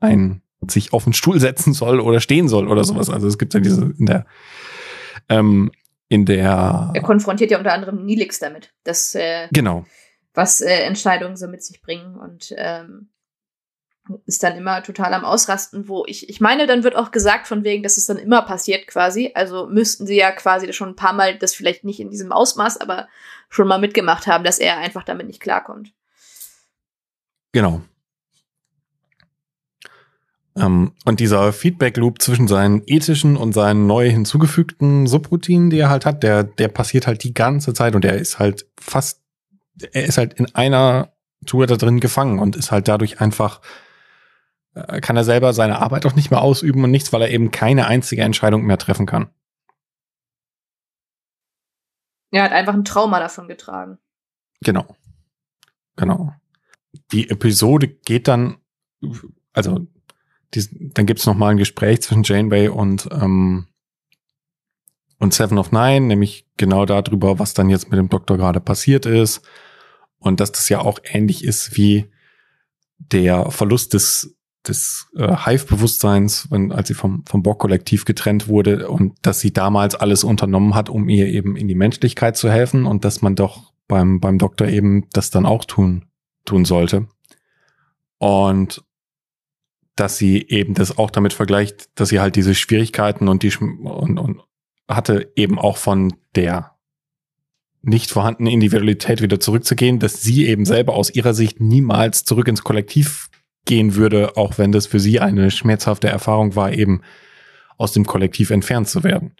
[0.00, 3.10] ein, sich auf den Stuhl setzen soll oder stehen soll oder sowas.
[3.10, 4.26] Also es gibt ja diese in der
[5.28, 5.70] ähm,
[6.08, 6.90] in der.
[6.94, 9.86] Er konfrontiert ja unter anderem Nilix damit, dass, äh, genau.
[10.36, 13.08] Was äh, Entscheidungen so mit sich bringen und ähm,
[14.26, 17.64] ist dann immer total am Ausrasten, wo ich, ich meine, dann wird auch gesagt von
[17.64, 19.32] wegen, dass es dann immer passiert quasi.
[19.34, 22.80] Also müssten sie ja quasi schon ein paar Mal das vielleicht nicht in diesem Ausmaß,
[22.80, 23.08] aber
[23.48, 25.92] schon mal mitgemacht haben, dass er einfach damit nicht klarkommt.
[27.52, 27.82] Genau.
[30.56, 36.06] Ähm, und dieser Feedback-Loop zwischen seinen ethischen und seinen neu hinzugefügten Subroutinen, die er halt
[36.06, 39.20] hat, der, der passiert halt die ganze Zeit und er ist halt fast,
[39.92, 41.12] er ist halt in einer
[41.44, 43.60] Tour da drin gefangen und ist halt dadurch einfach,
[44.74, 47.50] äh, kann er selber seine Arbeit auch nicht mehr ausüben und nichts, weil er eben
[47.50, 49.28] keine einzige Entscheidung mehr treffen kann.
[52.30, 53.98] Er hat einfach ein Trauma davon getragen.
[54.60, 54.96] Genau.
[55.96, 56.34] Genau.
[57.12, 58.56] Die Episode geht dann,
[59.52, 59.86] also
[60.54, 63.68] dies, dann gibt's noch mal ein Gespräch zwischen Janeway und ähm,
[65.18, 69.06] und Seven of Nine, nämlich genau darüber, was dann jetzt mit dem Doktor gerade passiert
[69.06, 69.46] ist
[70.26, 72.06] und dass das ja auch ähnlich ist wie
[72.98, 74.36] der Verlust des
[74.66, 79.94] des äh, Hive-Bewusstseins, wenn als sie vom vom Borg-Kollektiv getrennt wurde und dass sie damals
[79.94, 83.72] alles unternommen hat, um ihr eben in die Menschlichkeit zu helfen und dass man doch
[83.86, 86.06] beim beim Doktor eben das dann auch tun
[86.44, 87.06] tun sollte.
[88.18, 88.82] Und
[89.94, 94.18] dass sie eben das auch damit vergleicht, dass sie halt diese Schwierigkeiten und die und,
[94.18, 94.42] und
[94.88, 96.75] hatte eben auch von der
[97.82, 102.64] nicht vorhandenen Individualität wieder zurückzugehen, dass sie eben selber aus ihrer Sicht niemals zurück ins
[102.64, 103.30] Kollektiv
[103.64, 107.02] gehen würde, auch wenn das für sie eine schmerzhafte Erfahrung war, eben
[107.76, 109.34] aus dem Kollektiv entfernt zu werden.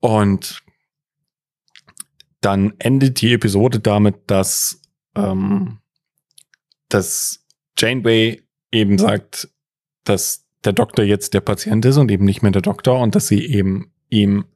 [0.00, 0.62] Und
[2.40, 4.80] dann endet die Episode damit, dass,
[5.14, 5.78] ähm,
[6.88, 7.44] dass
[7.78, 9.48] Janeway eben sagt,
[10.04, 13.28] dass der Doktor jetzt der Patient ist und eben nicht mehr der Doktor und dass
[13.28, 14.46] sie eben ihm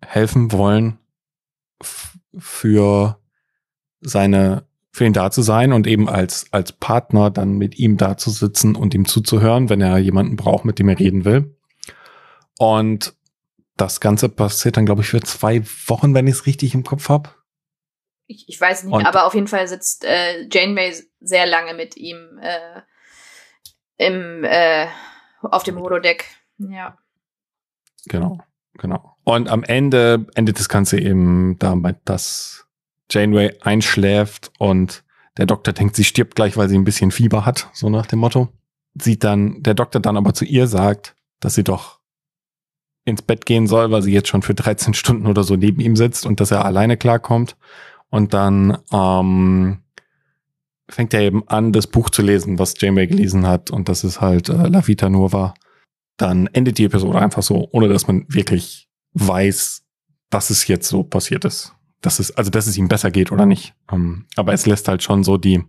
[0.00, 0.98] helfen wollen,
[1.80, 3.20] für
[4.00, 8.16] seine, für ihn da zu sein und eben als, als Partner dann mit ihm da
[8.16, 11.56] zu sitzen und ihm zuzuhören, wenn er jemanden braucht, mit dem er reden will.
[12.58, 13.14] Und
[13.76, 17.08] das Ganze passiert dann, glaube ich, für zwei Wochen, wenn ich es richtig im Kopf
[17.08, 17.30] habe.
[18.26, 21.96] Ich, ich weiß nicht, und aber auf jeden Fall sitzt äh, Janeway sehr lange mit
[21.96, 22.80] ihm äh,
[23.96, 24.86] im, äh,
[25.42, 26.24] auf dem Holodeck.
[26.58, 26.96] Ja.
[28.06, 28.38] Genau,
[28.78, 29.16] genau.
[29.24, 32.66] Und am Ende endet das Ganze eben damit, dass
[33.10, 35.04] Janeway einschläft und
[35.36, 38.20] der Doktor denkt, sie stirbt gleich, weil sie ein bisschen Fieber hat, so nach dem
[38.20, 38.48] Motto.
[38.94, 41.98] Sieht dann, der Doktor dann aber zu ihr sagt, dass sie doch
[43.04, 45.96] ins Bett gehen soll, weil sie jetzt schon für 13 Stunden oder so neben ihm
[45.96, 47.56] sitzt und dass er alleine klarkommt.
[48.08, 49.82] Und dann ähm,
[50.88, 54.20] fängt er eben an, das Buch zu lesen, was Janeway gelesen hat, und das ist
[54.20, 55.54] halt äh, La Vita Nuova.
[56.16, 59.84] Dann endet die Episode einfach so, ohne dass man wirklich weiß,
[60.30, 61.72] dass es jetzt so passiert ist.
[62.00, 63.74] Dass es, also dass es ihm besser geht oder nicht.
[63.90, 65.64] Ähm, aber es lässt halt schon so die,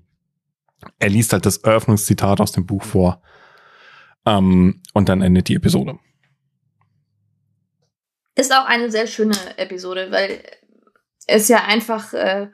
[1.00, 3.22] er liest halt das Eröffnungszitat aus dem Buch vor.
[4.26, 5.98] Ähm, und dann endet die Episode.
[8.36, 10.44] Ist auch eine sehr schöne Episode, weil
[11.26, 12.50] es ja einfach äh,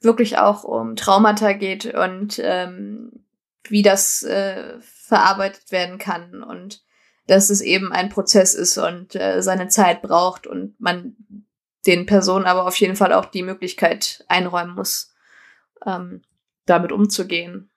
[0.00, 3.24] wirklich auch um Traumata geht und ähm,
[3.68, 6.82] wie das äh, verarbeitet werden kann und
[7.28, 11.14] dass es eben ein Prozess ist und äh, seine Zeit braucht und man
[11.86, 15.14] den Personen aber auf jeden Fall auch die Möglichkeit einräumen muss,
[15.86, 16.22] ähm,
[16.64, 17.70] damit umzugehen.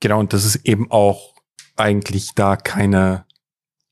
[0.00, 1.34] Genau, und das ist eben auch
[1.76, 3.24] eigentlich da keine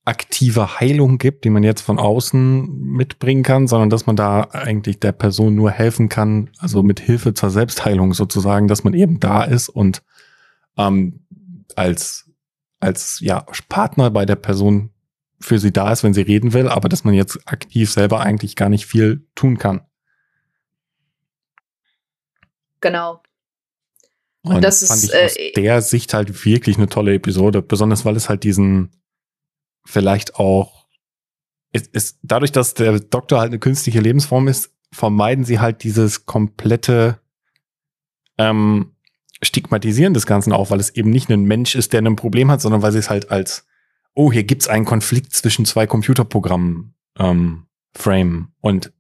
[0.05, 4.99] aktive Heilung gibt, die man jetzt von außen mitbringen kann, sondern dass man da eigentlich
[4.99, 9.45] der Person nur helfen kann, also mit Hilfe zur Selbstheilung sozusagen, dass man eben da
[9.45, 10.03] ist und
[10.77, 11.21] ähm,
[11.77, 12.28] als
[12.81, 14.91] als ja Partner bei der Person
[15.41, 18.57] für sie da ist, wenn sie reden will, aber dass man jetzt aktiv selber eigentlich
[18.57, 19.83] gar nicht viel tun kann.
[22.81, 23.23] Genau.
[24.43, 27.63] Und, und das fand ist ich aus äh, der Sicht halt wirklich eine tolle Episode,
[27.63, 28.91] besonders weil es halt diesen
[29.85, 30.79] vielleicht auch
[31.73, 36.25] ist, ist dadurch, dass der Doktor halt eine künstliche Lebensform ist, vermeiden sie halt dieses
[36.25, 37.21] komplette
[38.39, 38.95] ähm,
[39.43, 42.61] Stigmatisieren des Ganzen auch, weil es eben nicht ein Mensch ist, der ein Problem hat,
[42.61, 43.67] sondern weil sie es halt als,
[44.15, 48.49] oh, hier gibt's einen Konflikt zwischen zwei Computerprogrammen ähm, frame.
[48.61, 48.93] Und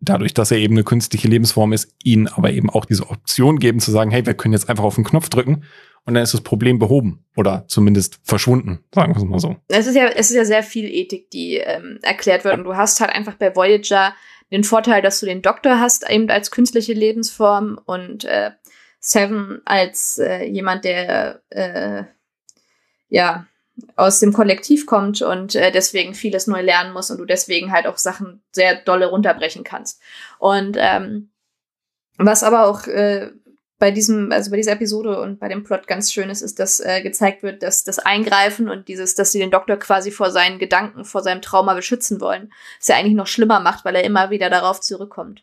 [0.00, 3.80] dadurch, dass er eben eine künstliche Lebensform ist, ihnen aber eben auch diese Option geben
[3.80, 5.64] zu sagen, hey, wir können jetzt einfach auf den Knopf drücken
[6.04, 9.56] und dann ist das Problem behoben oder zumindest verschwunden, sagen wir es mal so.
[9.68, 12.76] Es ist ja, es ist ja sehr viel Ethik, die ähm, erklärt wird und du
[12.76, 14.14] hast halt einfach bei Voyager
[14.50, 18.50] den Vorteil, dass du den Doktor hast, eben als künstliche Lebensform und äh,
[19.04, 22.04] Seven als äh, jemand, der äh,
[23.08, 23.46] ja
[23.96, 27.86] aus dem Kollektiv kommt und äh, deswegen vieles neu lernen muss und du deswegen halt
[27.86, 30.00] auch Sachen sehr dolle runterbrechen kannst.
[30.38, 31.30] Und ähm,
[32.16, 33.32] was aber auch äh,
[33.78, 36.78] bei diesem, also bei dieser Episode und bei dem Plot ganz schön ist, ist, dass
[36.78, 40.60] äh, gezeigt wird, dass das Eingreifen und dieses, dass sie den Doktor quasi vor seinen
[40.60, 44.30] Gedanken, vor seinem Trauma beschützen wollen, es ja eigentlich noch schlimmer macht, weil er immer
[44.30, 45.42] wieder darauf zurückkommt.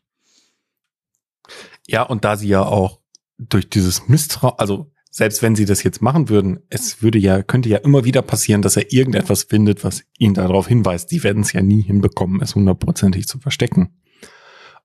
[1.86, 2.99] Ja, und da sie ja auch
[3.40, 7.70] durch dieses Misstrauen, also selbst wenn sie das jetzt machen würden, es würde ja, könnte
[7.70, 11.12] ja immer wieder passieren, dass er irgendetwas findet, was ihn darauf hinweist.
[11.12, 14.00] Die werden es ja nie hinbekommen, es hundertprozentig zu verstecken.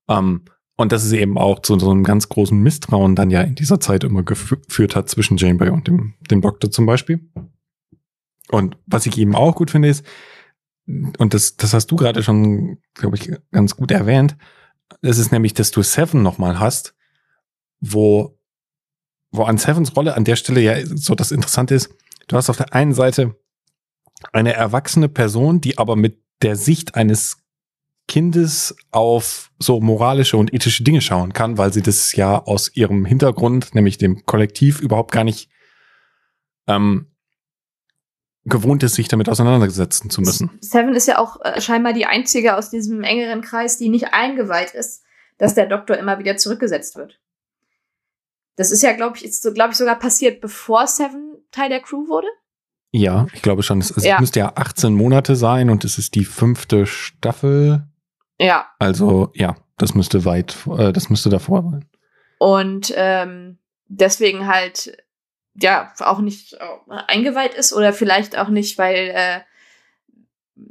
[0.07, 0.45] Ähm,
[0.77, 3.79] und das ist eben auch zu so einem ganz großen Misstrauen dann ja in dieser
[3.79, 7.29] Zeit immer geführt hat zwischen Janeway und dem, dem Doktor zum Beispiel.
[8.49, 10.05] Und was ich eben auch gut finde ist,
[10.87, 14.37] und das, das hast du gerade schon, glaube ich, ganz gut erwähnt,
[15.01, 16.95] das ist nämlich, dass du Seven nochmal hast,
[17.79, 18.37] wo,
[19.37, 21.89] wo an Sevens Rolle an der Stelle ja so das Interessante ist,
[22.27, 23.35] du hast auf der einen Seite
[24.31, 27.37] eine erwachsene Person, die aber mit der Sicht eines
[28.07, 33.05] Kindes auf so moralische und ethische Dinge schauen kann, weil sie das ja aus ihrem
[33.05, 35.49] Hintergrund, nämlich dem Kollektiv, überhaupt gar nicht
[36.67, 37.07] ähm,
[38.45, 40.51] gewohnt ist, sich damit auseinandersetzen zu müssen.
[40.61, 44.71] Seven ist ja auch äh, scheinbar die einzige aus diesem engeren Kreis, die nicht eingeweiht
[44.71, 45.03] ist,
[45.37, 47.19] dass der Doktor immer wieder zurückgesetzt wird.
[48.55, 51.81] Das ist ja, glaube ich, ist so, glaube ich, sogar passiert, bevor Seven Teil der
[51.81, 52.27] Crew wurde.
[52.91, 53.79] Ja, ich glaube schon.
[53.79, 54.19] Es, es ja.
[54.19, 57.85] müsste ja 18 Monate sein und es ist die fünfte Staffel.
[58.39, 58.67] Ja.
[58.79, 61.85] Also ja, das müsste weit, äh, das müsste davor sein.
[62.37, 64.97] Und ähm, deswegen halt
[65.55, 66.57] ja auch nicht äh,
[67.07, 69.39] eingeweiht ist oder vielleicht auch nicht, weil äh,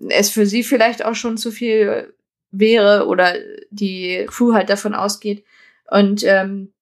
[0.08, 2.14] es für sie vielleicht auch schon zu viel
[2.50, 3.34] wäre oder
[3.70, 5.44] die Crew halt davon ausgeht.
[5.90, 6.73] Und ähm,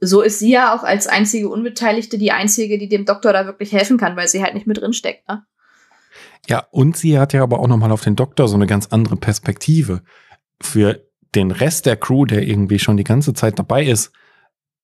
[0.00, 3.72] so ist sie ja auch als einzige Unbeteiligte die einzige, die dem Doktor da wirklich
[3.72, 5.28] helfen kann, weil sie halt nicht mit drin steckt.
[5.28, 5.44] Ne?
[6.48, 9.16] Ja, und sie hat ja aber auch nochmal auf den Doktor so eine ganz andere
[9.16, 10.02] Perspektive.
[10.60, 14.12] Für den Rest der Crew, der irgendwie schon die ganze Zeit dabei ist,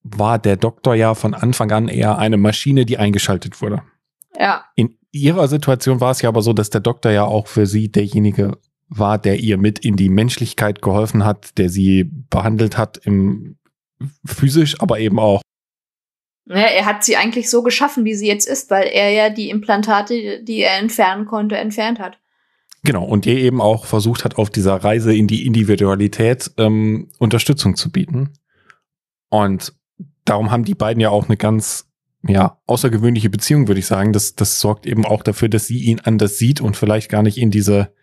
[0.03, 3.83] war der Doktor ja von Anfang an eher eine Maschine, die eingeschaltet wurde.
[4.39, 4.67] Ja.
[4.75, 7.91] In ihrer Situation war es ja aber so, dass der Doktor ja auch für sie
[7.91, 8.59] derjenige
[8.89, 13.57] war, der ihr mit in die Menschlichkeit geholfen hat, der sie behandelt hat im
[14.25, 15.41] physisch, aber eben auch
[16.47, 19.49] ja, er hat sie eigentlich so geschaffen, wie sie jetzt ist, weil er ja die
[19.49, 22.19] Implantate, die er entfernen konnte, entfernt hat.
[22.83, 27.77] Genau, und ihr eben auch versucht hat, auf dieser Reise in die Individualität ähm, Unterstützung
[27.77, 28.35] zu bieten.
[29.31, 29.75] Und
[30.27, 31.91] darum haben die beiden ja auch eine ganz
[32.27, 34.13] ja, außergewöhnliche Beziehung, würde ich sagen.
[34.13, 37.39] Das, das sorgt eben auch dafür, dass sie ihn anders sieht und vielleicht gar nicht
[37.39, 37.95] in diese,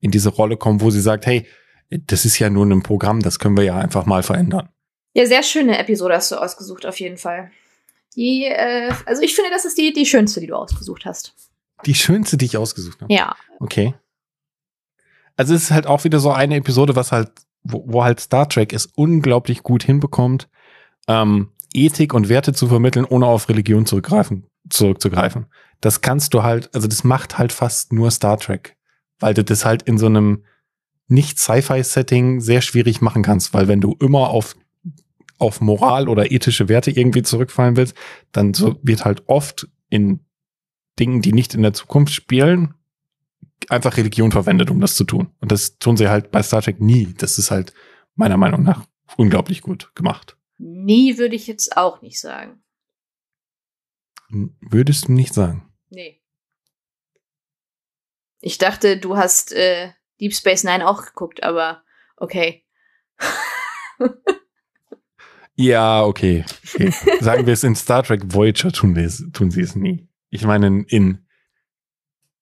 [0.00, 1.46] in diese Rolle kommt, wo sie sagt, hey,
[1.90, 4.68] das ist ja nur ein Programm, das können wir ja einfach mal verändern.
[5.12, 7.50] Ja, sehr schöne Episode hast du ausgesucht, auf jeden Fall.
[8.16, 11.34] Die, äh, also ich finde, das ist die, die schönste, die du ausgesucht hast.
[11.86, 13.12] Die schönste, die ich ausgesucht habe?
[13.12, 13.34] Ja.
[13.58, 13.94] Okay.
[15.36, 17.30] Also es ist halt auch wieder so eine Episode, was halt,
[17.62, 20.48] wo, wo halt Star Trek es unglaublich gut hinbekommt,
[21.08, 25.46] ähm, Ethik und Werte zu vermitteln, ohne auf Religion zurückgreifen, zurückzugreifen.
[25.80, 28.76] Das kannst du halt, also das macht halt fast nur Star Trek,
[29.18, 30.44] weil du das halt in so einem
[31.08, 34.56] nicht Sci-Fi-Setting sehr schwierig machen kannst, weil wenn du immer auf
[35.40, 37.96] auf Moral oder ethische Werte irgendwie zurückfallen willst,
[38.32, 40.24] dann so wird halt oft in
[40.98, 42.74] Dingen, die nicht in der Zukunft spielen,
[43.68, 45.32] einfach Religion verwendet, um das zu tun.
[45.40, 47.14] Und das tun sie halt bei Star Trek nie.
[47.16, 47.72] Das ist halt
[48.14, 48.86] meiner Meinung nach
[49.16, 50.36] unglaublich gut gemacht.
[50.58, 52.62] Nie würde ich jetzt auch nicht sagen.
[54.60, 55.72] Würdest du nicht sagen?
[55.88, 56.22] Nee.
[58.40, 61.82] Ich dachte, du hast äh, Deep Space Nine auch geguckt, aber
[62.16, 62.64] okay.
[65.60, 66.44] Ja, okay.
[66.72, 66.90] okay.
[67.20, 70.08] Sagen wir es in Star Trek Voyager tun, wir es, tun sie es nie.
[70.30, 71.26] Ich meine, in,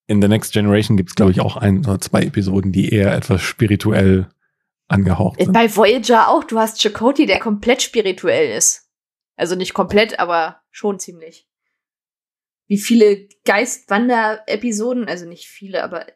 [0.06, 3.12] in The Next Generation gibt es, glaube ich, auch ein oder zwei Episoden, die eher
[3.12, 4.28] etwas spirituell
[4.86, 5.52] angehaucht sind.
[5.52, 6.44] Bei Voyager auch.
[6.44, 8.88] Du hast Chakotay, der komplett spirituell ist.
[9.36, 11.48] Also nicht komplett, aber schon ziemlich.
[12.68, 16.06] Wie viele Geistwander-Episoden, also nicht viele, aber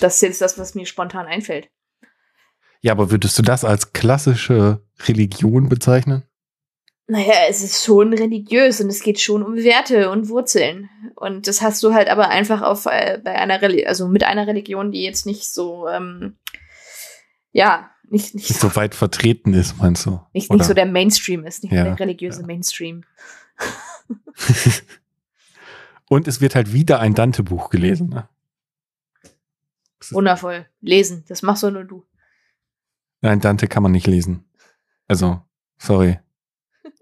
[0.00, 1.70] das ist jetzt das, was mir spontan einfällt.
[2.82, 6.22] Ja, aber würdest du das als klassische Religion bezeichnen?
[7.08, 10.88] Naja, es ist schon religiös und es geht schon um Werte und Wurzeln.
[11.16, 14.46] Und das hast du halt aber einfach auf äh, bei einer Reli also mit einer
[14.46, 16.36] Religion, die jetzt nicht so ähm,
[17.52, 20.20] ja, nicht, nicht, nicht so, weit vertreten ist, meinst du?
[20.32, 22.46] Nicht, nicht so der Mainstream ist, nicht ja, der religiöse ja.
[22.46, 23.04] Mainstream.
[26.08, 28.08] und es wird halt wieder ein Dante-Buch gelesen.
[28.10, 28.28] Ne?
[30.10, 30.66] Wundervoll.
[30.80, 32.04] Lesen, das machst doch nur du.
[33.20, 34.44] Nein, Dante kann man nicht lesen.
[35.08, 35.40] Also,
[35.78, 36.18] sorry.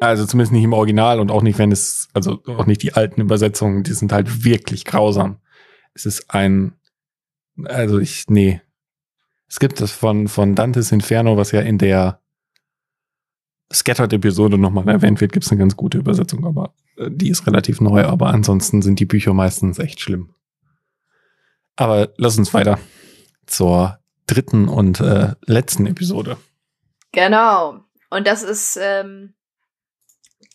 [0.03, 3.21] Also zumindest nicht im Original und auch nicht, wenn es, also auch nicht die alten
[3.21, 5.41] Übersetzungen, die sind halt wirklich grausam.
[5.93, 6.73] Es ist ein,
[7.65, 8.63] also ich, nee.
[9.47, 12.21] Es gibt das von, von Dantes Inferno, was ja in der,
[13.73, 17.81] Scattered-Episode nochmal erwähnt wird, gibt es eine ganz gute Übersetzung, aber äh, die ist relativ
[17.81, 20.35] neu, aber ansonsten sind die Bücher meistens echt schlimm.
[21.77, 22.79] Aber lass uns weiter
[23.47, 26.37] zur dritten und äh, letzten Episode.
[27.13, 27.81] Genau.
[28.11, 29.35] Und das ist ähm,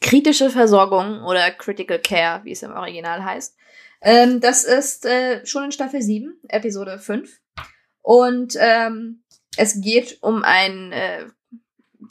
[0.01, 3.55] kritische Versorgung oder Critical Care, wie es im Original heißt.
[4.01, 7.39] Ähm, das ist äh, schon in Staffel 7, Episode 5.
[8.01, 9.23] Und ähm,
[9.57, 11.25] es geht um ein äh,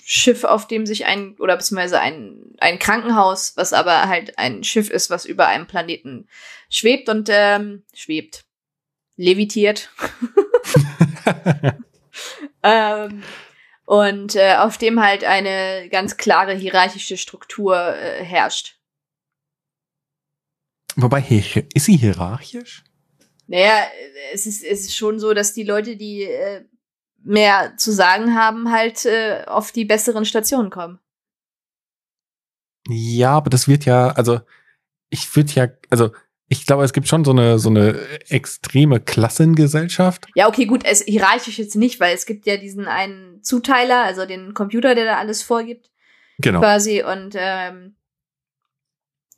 [0.03, 4.91] Schiff, auf dem sich ein, oder beziehungsweise ein, ein Krankenhaus, was aber halt ein Schiff
[4.91, 6.27] ist, was über einem Planeten
[6.69, 8.45] schwebt und ähm, schwebt.
[9.17, 9.91] Levitiert.
[12.63, 13.23] ähm,
[13.85, 18.79] und äh, auf dem halt eine ganz klare hierarchische Struktur äh, herrscht.
[20.97, 21.21] Wobei,
[21.75, 22.85] ist sie hierarchisch?
[23.47, 23.85] Naja,
[24.33, 26.65] es ist, es ist schon so, dass die Leute, die äh,
[27.19, 30.99] mehr zu sagen haben, halt äh, auf die besseren Stationen kommen.
[32.89, 34.41] Ja, aber das wird ja, also
[35.11, 36.13] ich würde ja, also
[36.49, 40.27] ich glaube, es gibt schon so eine so eine extreme Klassengesellschaft.
[40.35, 44.27] Ja, okay, gut, es hierarchisch jetzt nicht, weil es gibt ja diesen einen Zuteiler, also
[44.27, 45.91] den Computer, der da alles vorgibt.
[46.39, 46.61] Genau.
[46.61, 47.97] Quasi und ähm,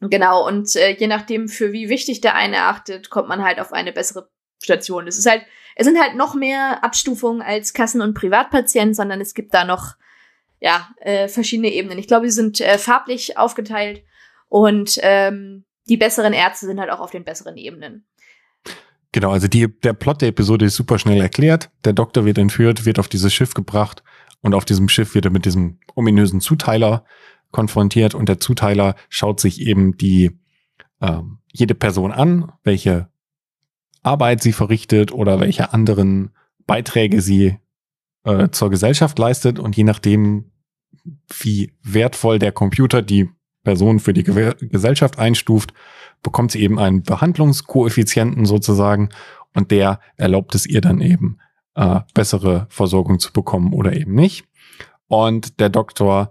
[0.01, 3.73] genau und äh, je nachdem für wie wichtig der eine achtet, kommt man halt auf
[3.73, 4.29] eine bessere
[4.63, 5.07] Station.
[5.07, 5.43] Es ist halt
[5.77, 9.95] es sind halt noch mehr Abstufungen als Kassen- und Privatpatient, sondern es gibt da noch
[10.59, 11.99] ja äh, verschiedene Ebenen.
[11.99, 14.03] Ich glaube, sie sind äh, farblich aufgeteilt
[14.49, 18.05] und ähm, die besseren Ärzte sind halt auch auf den besseren Ebenen.
[19.13, 21.71] Genau, also die, der Plot der Episode ist super schnell erklärt.
[21.85, 24.03] Der Doktor wird entführt, wird auf dieses Schiff gebracht
[24.43, 27.05] und auf diesem Schiff wird er mit diesem ominösen Zuteiler
[27.51, 30.39] konfrontiert und der Zuteiler schaut sich eben die
[31.01, 33.09] ähm, jede Person an, welche
[34.03, 36.31] Arbeit sie verrichtet oder welche anderen
[36.67, 37.59] Beiträge sie
[38.25, 40.53] äh, zur Gesellschaft leistet und je nachdem,
[41.41, 43.31] wie wertvoll der Computer die
[43.67, 45.75] Person für die Ge Gesellschaft einstuft,
[46.23, 49.09] bekommt sie eben einen Behandlungskoeffizienten sozusagen
[49.55, 51.39] und der erlaubt es ihr dann eben
[51.75, 54.47] äh, bessere Versorgung zu bekommen oder eben nicht.
[55.09, 56.31] Und der Doktor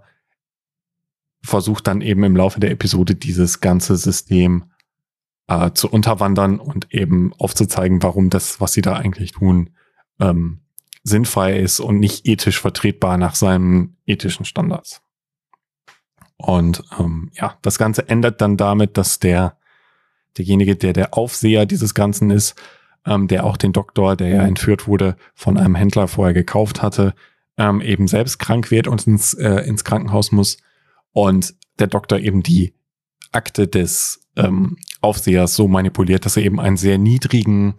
[1.42, 4.70] versucht dann eben im Laufe der Episode dieses ganze System
[5.46, 9.70] äh, zu unterwandern und eben aufzuzeigen, warum das, was sie da eigentlich tun,
[10.20, 10.62] ähm,
[11.02, 15.02] sinnfrei ist und nicht ethisch vertretbar nach seinen ethischen Standards.
[16.36, 19.56] Und ähm, ja, das Ganze endet dann damit, dass der
[20.36, 22.54] derjenige, der der Aufseher dieses Ganzen ist,
[23.06, 27.14] ähm, der auch den Doktor, der ja entführt wurde, von einem Händler vorher gekauft hatte,
[27.56, 30.58] ähm, eben selbst krank wird und ins, äh, ins Krankenhaus muss.
[31.12, 32.74] Und der Doktor eben die
[33.32, 37.74] Akte des ähm, Aufsehers so manipuliert, dass er eben einen sehr niedrigen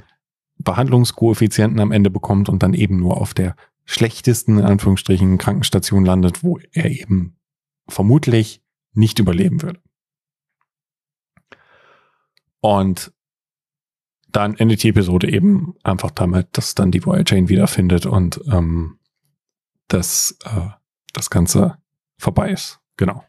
[0.59, 3.55] Behandlungskoeffizienten am Ende bekommt und dann eben nur auf der
[3.85, 7.36] schlechtesten, in Anführungsstrichen, Krankenstation landet, wo er eben
[7.89, 8.63] vermutlich
[8.93, 9.81] nicht überleben würde.
[12.59, 13.13] Und
[14.29, 18.99] dann endet die Episode eben einfach damit, dass dann die Voyager ihn wiederfindet und ähm,
[19.88, 20.69] dass äh,
[21.13, 21.77] das Ganze
[22.17, 22.79] vorbei ist.
[22.97, 23.23] Genau.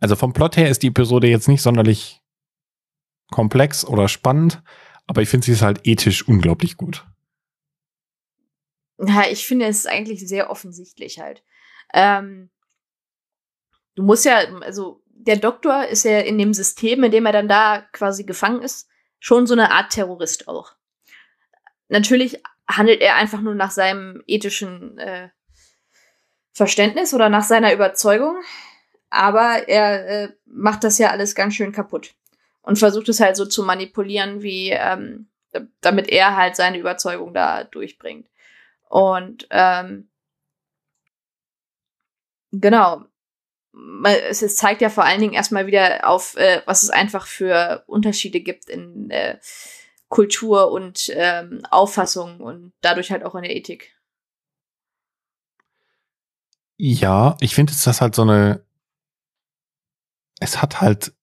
[0.00, 2.20] Also vom Plot her ist die Episode jetzt nicht sonderlich
[3.30, 4.62] komplex oder spannend,
[5.06, 7.06] aber ich finde sie ist halt ethisch unglaublich gut.
[8.98, 11.42] Ja, ich finde es eigentlich sehr offensichtlich halt.
[11.92, 12.50] Ähm,
[13.94, 17.48] du musst ja, also der Doktor ist ja in dem System, in dem er dann
[17.48, 18.88] da quasi gefangen ist,
[19.18, 20.74] schon so eine Art Terrorist auch.
[21.88, 25.28] Natürlich handelt er einfach nur nach seinem ethischen äh,
[26.52, 28.42] Verständnis oder nach seiner Überzeugung
[29.12, 32.14] aber er äh, macht das ja alles ganz schön kaputt
[32.62, 35.28] und versucht es halt so zu manipulieren, wie ähm,
[35.82, 38.26] damit er halt seine Überzeugung da durchbringt.
[38.88, 40.08] Und ähm,
[42.52, 43.04] genau.
[44.28, 47.84] Es, es zeigt ja vor allen Dingen erstmal wieder auf, äh, was es einfach für
[47.86, 49.38] Unterschiede gibt in äh,
[50.08, 53.96] Kultur und ähm, Auffassung und dadurch halt auch in der Ethik.
[56.76, 58.62] Ja, ich finde, dass das halt so eine
[60.42, 61.14] es hat halt,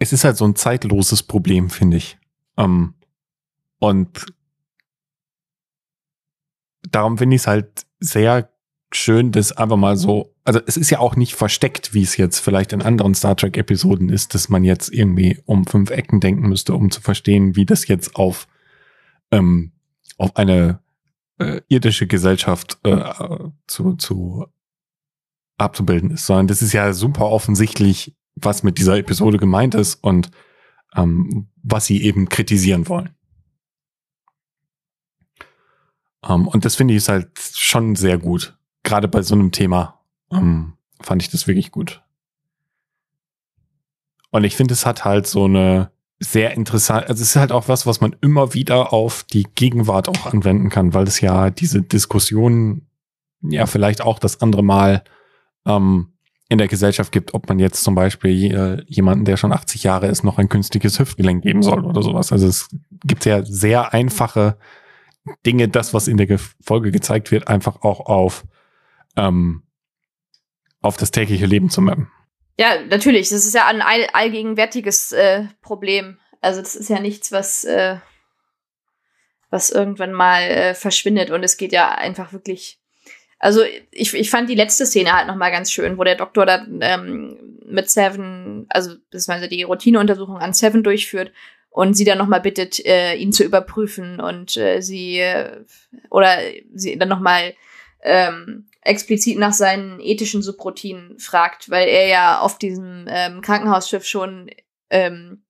[0.00, 2.18] es ist halt so ein zeitloses Problem, finde ich.
[2.56, 2.94] Ähm,
[3.78, 4.26] und
[6.82, 8.49] darum finde ich es halt sehr
[8.92, 12.40] schön, das einfach mal so, also es ist ja auch nicht versteckt, wie es jetzt
[12.40, 16.48] vielleicht in anderen Star Trek Episoden ist, dass man jetzt irgendwie um fünf Ecken denken
[16.48, 18.48] müsste, um zu verstehen, wie das jetzt auf,
[19.30, 19.72] ähm,
[20.18, 20.80] auf eine
[21.38, 23.02] äh, irdische Gesellschaft äh,
[23.66, 24.46] zu, zu
[25.56, 30.30] abzubilden ist, sondern das ist ja super offensichtlich, was mit dieser Episode gemeint ist und
[30.96, 33.10] ähm, was sie eben kritisieren wollen.
[36.22, 39.52] Um, ähm, und das finde ich ist halt schon sehr gut gerade bei so einem
[39.52, 40.00] Thema
[40.32, 42.02] ähm, fand ich das wirklich gut.
[44.30, 47.68] Und ich finde, es hat halt so eine sehr interessant, also es ist halt auch
[47.68, 51.82] was, was man immer wieder auf die Gegenwart auch anwenden kann, weil es ja diese
[51.82, 52.86] Diskussion
[53.42, 55.02] ja vielleicht auch das andere Mal
[55.66, 56.12] ähm,
[56.50, 60.08] in der Gesellschaft gibt, ob man jetzt zum Beispiel äh, jemanden, der schon 80 Jahre
[60.08, 62.32] ist, noch ein künstliches Hüftgelenk geben soll oder sowas.
[62.32, 62.68] Also es
[63.04, 64.56] gibt ja sehr einfache
[65.46, 68.44] Dinge, das, was in der Folge gezeigt wird, einfach auch auf,
[69.16, 69.62] ähm,
[70.80, 72.10] auf das tägliche Leben zu mappen.
[72.58, 73.30] Ja, natürlich.
[73.30, 76.18] Das ist ja ein all allgegenwärtiges äh, Problem.
[76.40, 77.96] Also das ist ja nichts, was, äh,
[79.50, 81.30] was irgendwann mal äh, verschwindet.
[81.30, 82.78] Und es geht ja einfach wirklich.
[83.38, 86.44] Also ich, ich fand die letzte Szene halt noch mal ganz schön, wo der Doktor
[86.44, 91.32] da ähm, mit Seven, also beziehungsweise die Routineuntersuchung an Seven durchführt
[91.70, 95.64] und sie dann noch mal bittet, äh, ihn zu überprüfen und äh, sie äh,
[96.10, 96.36] oder
[96.74, 97.54] sie dann noch mal
[98.02, 104.50] ähm, explizit nach seinen ethischen Subroutinen fragt, weil er ja auf diesem ähm, Krankenhausschiff schon
[104.88, 105.44] ähm,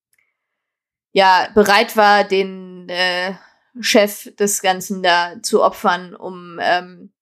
[1.13, 3.35] ja bereit war, den äh,
[3.81, 7.13] Chef des Ganzen da zu opfern, um ähm,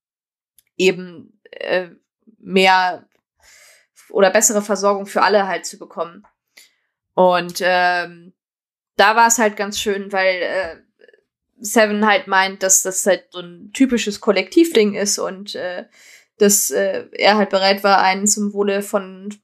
[0.77, 1.91] eben äh,
[2.39, 3.07] mehr
[4.11, 6.27] oder bessere Versorgung für alle halt zu bekommen.
[7.15, 8.33] Und ähm,
[8.97, 10.77] da war es halt ganz schön, weil äh,
[11.61, 15.87] Seven halt meint, dass das halt so ein typisches Kollektivding ist und äh,
[16.39, 19.35] dass äh, er halt bereit war, einen zum Wohle von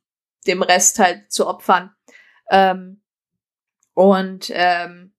[0.47, 1.95] dem Rest halt zu opfern.
[2.51, 3.03] Ähm,
[3.95, 5.13] und ähm,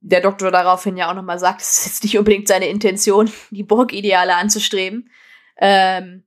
[0.00, 3.62] der Doktor daraufhin ja auch nochmal sagt, es ist jetzt nicht unbedingt seine Intention, die
[3.62, 5.10] Borg-Ideale anzustreben.
[5.56, 6.24] Ähm,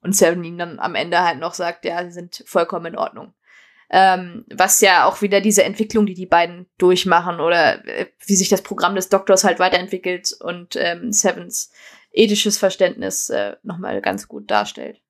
[0.00, 3.34] und Seven ihm dann am Ende halt noch sagt, ja, sie sind vollkommen in Ordnung.
[3.88, 8.48] Ähm, was ja auch wieder diese Entwicklung, die die beiden durchmachen oder äh, wie sich
[8.48, 11.70] das Programm des Doktors halt weiterentwickelt und ähm, Sevens
[12.12, 15.00] ethisches Verständnis äh, nochmal ganz gut darstellt.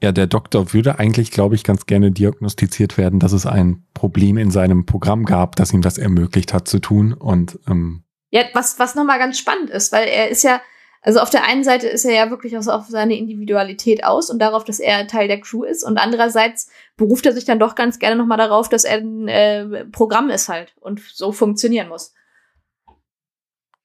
[0.00, 4.38] Ja, der Doktor würde eigentlich, glaube ich, ganz gerne diagnostiziert werden, dass es ein Problem
[4.38, 7.12] in seinem Programm gab, das ihm das ermöglicht hat zu tun.
[7.12, 10.60] Und ähm ja, was was nochmal ganz spannend ist, weil er ist ja
[11.08, 14.64] also auf der einen Seite ist er ja wirklich auf seine Individualität aus und darauf,
[14.64, 15.82] dass er Teil der Crew ist.
[15.82, 19.86] Und andererseits beruft er sich dann doch ganz gerne nochmal darauf, dass er ein äh,
[19.86, 22.12] Programm ist halt und so funktionieren muss.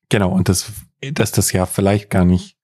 [0.10, 0.74] Genau, und das,
[1.14, 2.58] dass das ja vielleicht gar nicht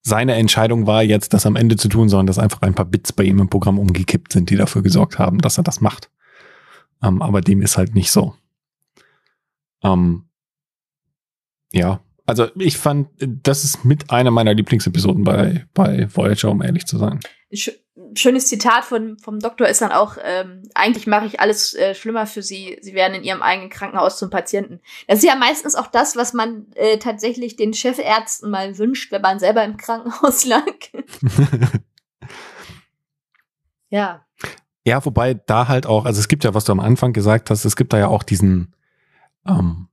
[0.00, 3.12] seine Entscheidung war, jetzt das am Ende zu tun, sondern dass einfach ein paar Bits
[3.12, 6.10] bei ihm im Programm umgekippt sind, die dafür gesorgt haben, dass er das macht.
[7.02, 8.34] Ähm, aber dem ist halt nicht so.
[9.82, 10.30] Ähm,
[11.70, 16.86] ja, also ich fand, das ist mit einer meiner Lieblingsepisoden bei, bei Voyager, um ehrlich
[16.86, 17.20] zu sein.
[18.14, 22.26] Schönes Zitat von, vom Doktor ist dann auch, ähm, eigentlich mache ich alles äh, schlimmer
[22.26, 22.78] für sie.
[22.82, 24.80] Sie werden in ihrem eigenen Krankenhaus zum Patienten.
[25.06, 29.22] Das ist ja meistens auch das, was man äh, tatsächlich den Chefärzten mal wünscht, wenn
[29.22, 30.64] man selber im Krankenhaus lag.
[33.88, 34.26] ja.
[34.84, 37.64] Ja, wobei da halt auch, also es gibt ja, was du am Anfang gesagt hast,
[37.64, 38.74] es gibt da ja auch diesen,
[39.46, 39.88] ähm,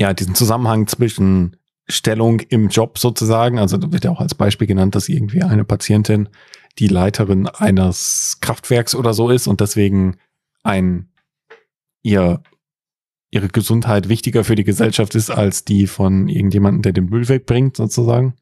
[0.00, 3.58] ja, diesen Zusammenhang zwischen Stellung im Job sozusagen.
[3.58, 6.30] Also da wird ja auch als Beispiel genannt, dass irgendwie eine Patientin
[6.78, 10.16] die Leiterin eines Kraftwerks oder so ist und deswegen
[10.62, 11.12] ein
[12.02, 12.42] ihr
[13.30, 17.76] ihre Gesundheit wichtiger für die Gesellschaft ist als die von irgendjemandem, der den Müll wegbringt,
[17.76, 18.34] sozusagen.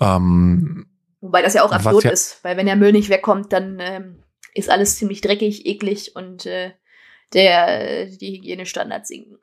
[0.00, 0.86] Ähm,
[1.20, 4.22] Wobei das ja auch absurd ja, ist, weil wenn der Müll nicht wegkommt, dann ähm,
[4.54, 6.70] ist alles ziemlich dreckig, eklig und äh,
[7.34, 9.36] der die Hygienestandards sinken.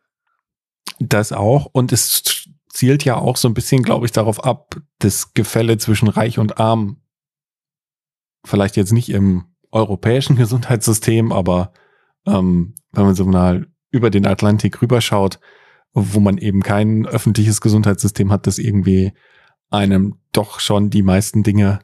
[1.00, 1.68] Das auch.
[1.72, 6.08] Und es zielt ja auch so ein bisschen, glaube ich, darauf ab, das Gefälle zwischen
[6.08, 6.98] Reich und Arm
[8.46, 11.74] vielleicht jetzt nicht im europäischen Gesundheitssystem, aber
[12.26, 15.40] ähm, wenn man so mal über den Atlantik rüberschaut,
[15.94, 19.14] wo man eben kein öffentliches Gesundheitssystem hat, das irgendwie
[19.70, 21.80] einem doch schon die meisten Dinge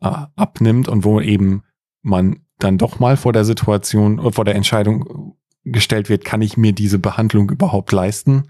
[0.00, 1.62] äh, abnimmt und wo eben
[2.02, 5.36] man dann doch mal vor der Situation, vor der Entscheidung
[5.72, 8.48] gestellt wird, kann ich mir diese Behandlung überhaupt leisten?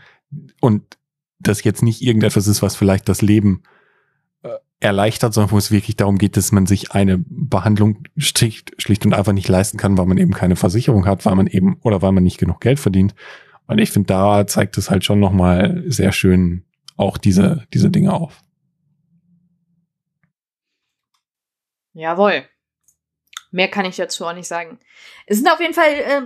[0.60, 0.98] Und
[1.38, 3.62] das jetzt nicht irgendetwas ist, was vielleicht das Leben
[4.42, 4.50] äh,
[4.80, 9.14] erleichtert, sondern wo es wirklich darum geht, dass man sich eine Behandlung schlicht, schlicht und
[9.14, 12.12] einfach nicht leisten kann, weil man eben keine Versicherung hat, weil man eben oder weil
[12.12, 13.14] man nicht genug Geld verdient.
[13.66, 16.64] Und ich finde, da zeigt es halt schon nochmal sehr schön
[16.96, 18.42] auch diese, diese Dinge auf.
[21.92, 22.44] Jawohl.
[23.50, 24.78] Mehr kann ich dazu auch nicht sagen.
[25.26, 26.22] Es sind auf jeden Fall äh,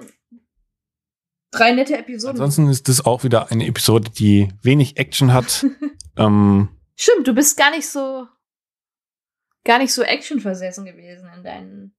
[1.52, 2.40] drei nette Episoden.
[2.40, 5.64] Ansonsten ist das auch wieder eine Episode, die wenig Action hat.
[6.16, 8.26] ähm, Stimmt, du bist gar nicht so
[9.64, 11.94] gar nicht so actionversessen gewesen in deinen.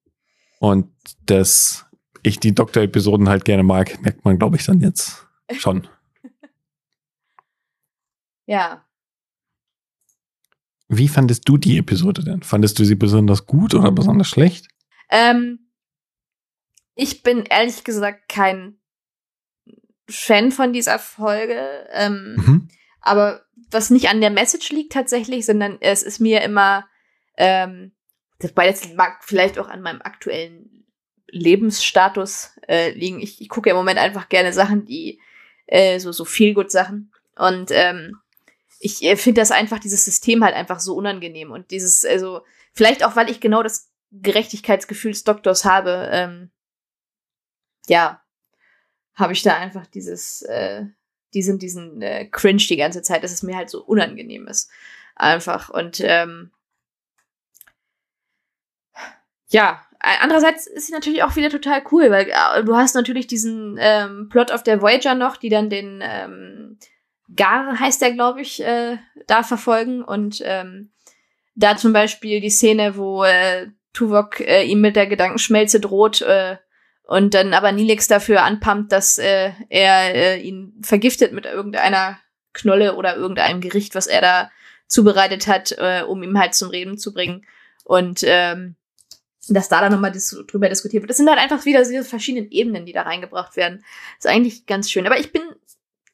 [0.59, 0.91] Und
[1.25, 1.85] dass
[2.21, 5.27] ich die Doktor-Episoden halt gerne mag, merkt man, glaube ich, dann jetzt
[5.57, 5.87] schon.
[8.45, 8.85] ja.
[10.89, 12.43] Wie fandest du die Episode denn?
[12.43, 14.67] Fandest du sie besonders gut oder besonders schlecht?
[15.09, 15.71] Ähm,
[16.95, 18.77] ich bin ehrlich gesagt kein
[20.09, 21.87] Fan von dieser Folge.
[21.91, 22.67] Ähm, mhm.
[23.01, 23.41] Aber
[23.71, 26.85] was nicht an der Message liegt tatsächlich, sondern es ist mir immer,
[27.37, 27.91] ähm,
[28.39, 30.85] wobei das mag vielleicht auch an meinem aktuellen
[31.27, 33.19] Lebensstatus äh, liegen.
[33.19, 35.19] Ich, ich gucke im Moment einfach gerne Sachen, die
[35.65, 38.17] äh, so so viel gut Sachen und ähm,
[38.79, 42.41] ich äh, finde das einfach dieses System halt einfach so unangenehm und dieses also
[42.73, 46.51] vielleicht auch weil ich genau das Gerechtigkeitsgefühl des Doktors habe ähm,
[47.87, 48.22] ja
[49.15, 50.85] habe ich da einfach dieses äh,
[51.33, 54.69] diesen diesen äh, Cringe die ganze Zeit dass es mir halt so unangenehm ist.
[55.15, 55.69] Einfach.
[55.69, 56.51] Und ähm,
[59.49, 63.77] ja, andererseits ist sie natürlich auch wieder total cool, weil äh, du hast natürlich diesen
[63.79, 66.77] ähm, Plot auf der Voyager noch, die dann den ähm,
[67.35, 68.97] Gar heißt der, glaube ich, äh,
[69.27, 70.03] da verfolgen.
[70.03, 70.91] Und ähm,
[71.55, 76.57] da zum Beispiel die Szene, wo äh, Tuvok äh, ihm mit der Gedankenschmelze droht äh,
[77.03, 82.17] und dann aber Nilix dafür anpumpt, dass äh, er äh, ihn vergiftet mit irgendeiner
[82.53, 84.51] Knolle oder irgendeinem Gericht, was er da
[84.87, 87.45] zubereitet hat, äh, um ihm halt zum Reden zu bringen.
[87.83, 88.75] Und ähm,
[89.49, 91.09] dass da dann nochmal dis drüber diskutiert wird.
[91.09, 93.83] Das sind halt einfach wieder diese verschiedenen Ebenen, die da reingebracht werden.
[94.17, 95.05] ist eigentlich ganz schön.
[95.05, 95.41] Aber ich bin,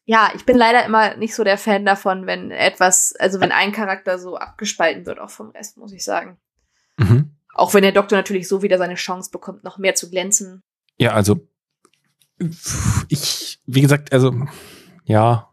[0.06, 3.72] ja, ich bin leider immer nicht so der Fan davon, wenn etwas, also wenn ein
[3.72, 6.38] Charakter so abgespalten wird, auch vom Rest, muss ich sagen.
[6.98, 7.36] Mhm.
[7.54, 10.64] Auch wenn der Doktor natürlich so wieder seine Chance bekommt, noch mehr zu glänzen.
[11.00, 11.48] Ja, also
[13.08, 14.34] ich, wie gesagt, also
[15.06, 15.50] ja,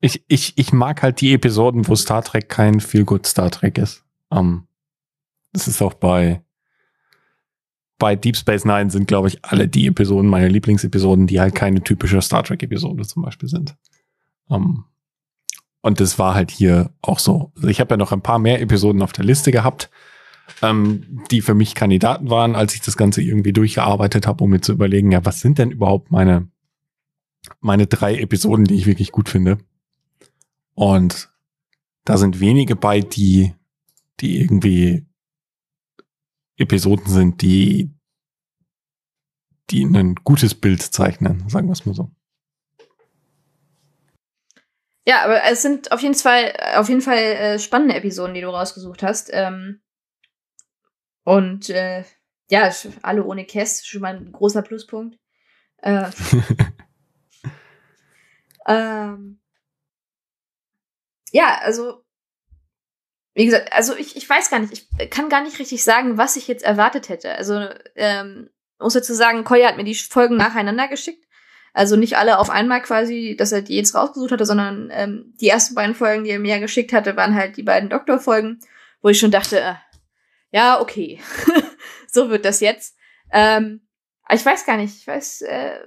[0.00, 3.78] ich, ich, ich mag halt die Episoden, wo Star Trek kein Feel Good Star Trek
[3.78, 4.04] ist.
[4.28, 4.68] Um, ähm,
[5.52, 6.42] das ist auch bei
[7.98, 11.82] bei Deep Space Nine sind, glaube ich, alle die Episoden meine Lieblingsepisoden, die halt keine
[11.82, 13.74] typische Star Trek-Episode zum Beispiel sind.
[14.48, 14.84] Um, ähm,
[15.80, 17.52] und das war halt hier auch so.
[17.56, 19.88] Also ich habe ja noch ein paar mehr Episoden auf der Liste gehabt,
[20.62, 24.60] ähm, die für mich Kandidaten waren, als ich das Ganze irgendwie durchgearbeitet habe, um mir
[24.60, 26.48] zu überlegen, ja, was sind denn überhaupt meine,
[27.60, 29.58] meine drei Episoden, die ich wirklich gut finde.
[30.74, 31.30] Und
[32.04, 33.54] da sind wenige bei, die,
[34.20, 35.06] die irgendwie
[36.56, 37.90] Episoden sind, die,
[39.70, 42.10] die ein gutes Bild zeichnen, sagen wir es mal so.
[45.08, 48.48] Ja, aber es sind auf jeden Fall, auf jeden Fall äh, spannende Episoden, die du
[48.48, 49.30] rausgesucht hast.
[49.32, 49.80] Ähm,
[51.26, 52.04] und äh,
[52.48, 52.72] ja,
[53.02, 55.18] alle ohne Kess, schon mal ein großer Pluspunkt.
[55.78, 56.04] Äh,
[58.68, 59.40] ähm,
[61.32, 62.04] ja, also
[63.34, 66.36] wie gesagt, also ich, ich weiß gar nicht, ich kann gar nicht richtig sagen, was
[66.36, 67.34] ich jetzt erwartet hätte.
[67.34, 68.48] Also, ähm,
[68.78, 71.26] muss dazu sagen, Koya hat mir die Folgen nacheinander geschickt.
[71.72, 75.48] Also nicht alle auf einmal quasi, dass er die jetzt rausgesucht hatte, sondern ähm, die
[75.48, 78.60] ersten beiden Folgen, die er mir geschickt hatte, waren halt die beiden Doktorfolgen,
[79.02, 79.74] wo ich schon dachte, äh,
[80.50, 81.20] ja, okay,
[82.10, 82.96] so wird das jetzt.
[83.32, 83.82] Ähm,
[84.30, 85.78] ich weiß gar nicht, ich weiß äh,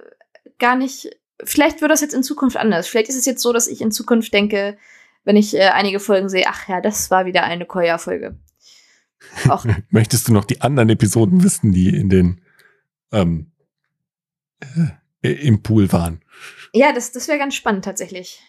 [0.58, 1.10] gar nicht,
[1.44, 2.88] vielleicht wird das jetzt in Zukunft anders.
[2.88, 4.78] Vielleicht ist es jetzt so, dass ich in Zukunft denke,
[5.24, 8.38] wenn ich äh, einige Folgen sehe, ach ja, das war wieder eine Koya-Folge.
[9.90, 12.40] Möchtest du noch die anderen Episoden wissen, die in den
[13.12, 13.52] ähm,
[15.22, 16.22] äh, im Pool waren?
[16.72, 18.40] Ja, das, das wäre ganz spannend tatsächlich.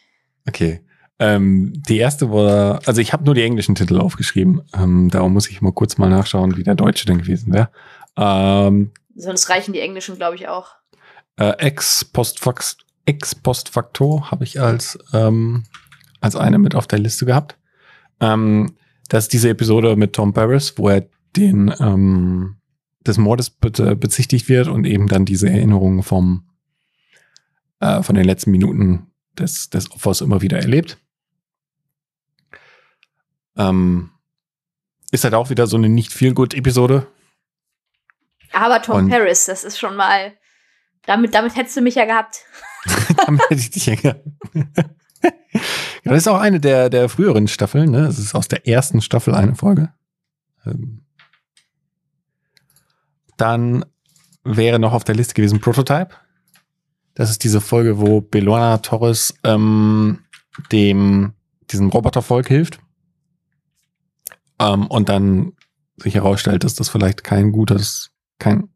[0.48, 0.82] Okay.
[1.22, 4.64] Ähm, die erste war, also ich habe nur die englischen Titel aufgeschrieben.
[4.74, 7.70] Ähm, darum muss ich mal kurz mal nachschauen, wie der deutsche denn gewesen wäre.
[8.18, 10.70] Ähm, Sonst reichen die englischen, glaube ich, auch.
[11.38, 12.12] Äh, Ex
[13.06, 15.66] Ex Postfaktor habe ich als ähm,
[16.22, 17.56] als eine mit auf der Liste gehabt.
[18.20, 18.76] Ähm,
[19.08, 21.06] das ist diese Episode mit Tom Paris, wo er
[21.36, 22.56] den ähm,
[23.06, 26.50] des Mordes be bezichtigt wird und eben dann diese Erinnerungen vom
[27.80, 30.98] äh, von den letzten Minuten des, des Opfers immer wieder erlebt.
[33.70, 34.12] Ähm,
[35.12, 37.08] ist halt auch wieder so eine nicht viel gut Episode.
[38.54, 40.34] Aber Tom und Paris, das ist schon mal
[41.06, 42.46] damit damit hättest du mich ja gehabt.
[43.26, 44.26] damit hätte ich dich ja gehabt.
[46.04, 48.04] das ist auch eine der, der früheren Staffeln, ne?
[48.04, 49.94] Das ist aus der ersten Staffel eine Folge.
[50.66, 51.06] Ähm
[53.38, 53.86] dann
[54.44, 56.16] wäre noch auf der Liste gewesen Prototype.
[57.16, 60.20] Das ist diese Folge, wo Belona Torres ähm,
[60.72, 61.34] dem
[61.72, 62.80] diesem Robotervolk hilft.
[64.62, 65.54] Ähm, und dann
[65.98, 68.70] sich herausstellt, dass das vielleicht kein gutes, kein,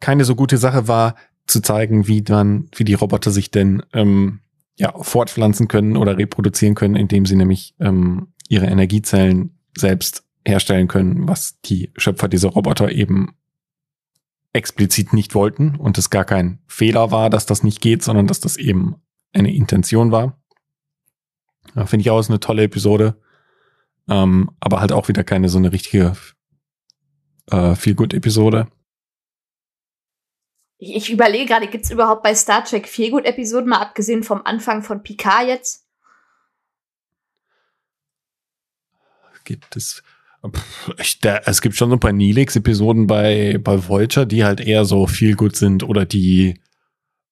[0.00, 4.40] keine so gute Sache war, zu zeigen, wie man, wie die Roboter sich denn ähm,
[4.76, 11.28] ja, fortpflanzen können oder reproduzieren können, indem sie nämlich ähm, ihre Energiezellen selbst herstellen können,
[11.28, 13.36] was die Schöpfer dieser Roboter eben
[14.52, 18.40] explizit nicht wollten und es gar kein Fehler war, dass das nicht geht, sondern dass
[18.40, 18.96] das eben
[19.32, 20.40] eine Intention war.
[21.84, 23.20] Finde ich auch eine tolle Episode.
[24.08, 26.12] Ähm, aber halt auch wieder keine so eine richtige
[27.50, 28.68] äh, Feel-Good-Episode.
[30.78, 35.02] Ich, ich überlege gerade, gibt's überhaupt bei Star Trek Feelgood-Episoden, mal abgesehen vom Anfang von
[35.02, 35.86] Picard jetzt?
[39.44, 40.02] Gibt es.
[40.98, 44.84] Ich, da, es gibt schon so ein paar Neelix-Episoden bei, bei Voyager, die halt eher
[44.84, 46.60] so viel gut sind oder die,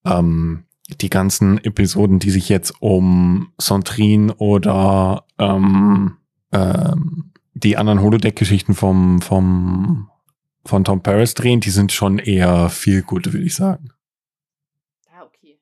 [0.05, 0.65] ähm,
[1.01, 6.17] die ganzen Episoden, die sich jetzt um Sontrin oder ähm,
[6.55, 10.11] ähm, die anderen Holodeck-Geschichten vom, vom
[10.67, 13.91] von Tom Paris drehen, die sind schon eher viel gut, würde ich sagen.
[15.11, 15.59] Ah, okay.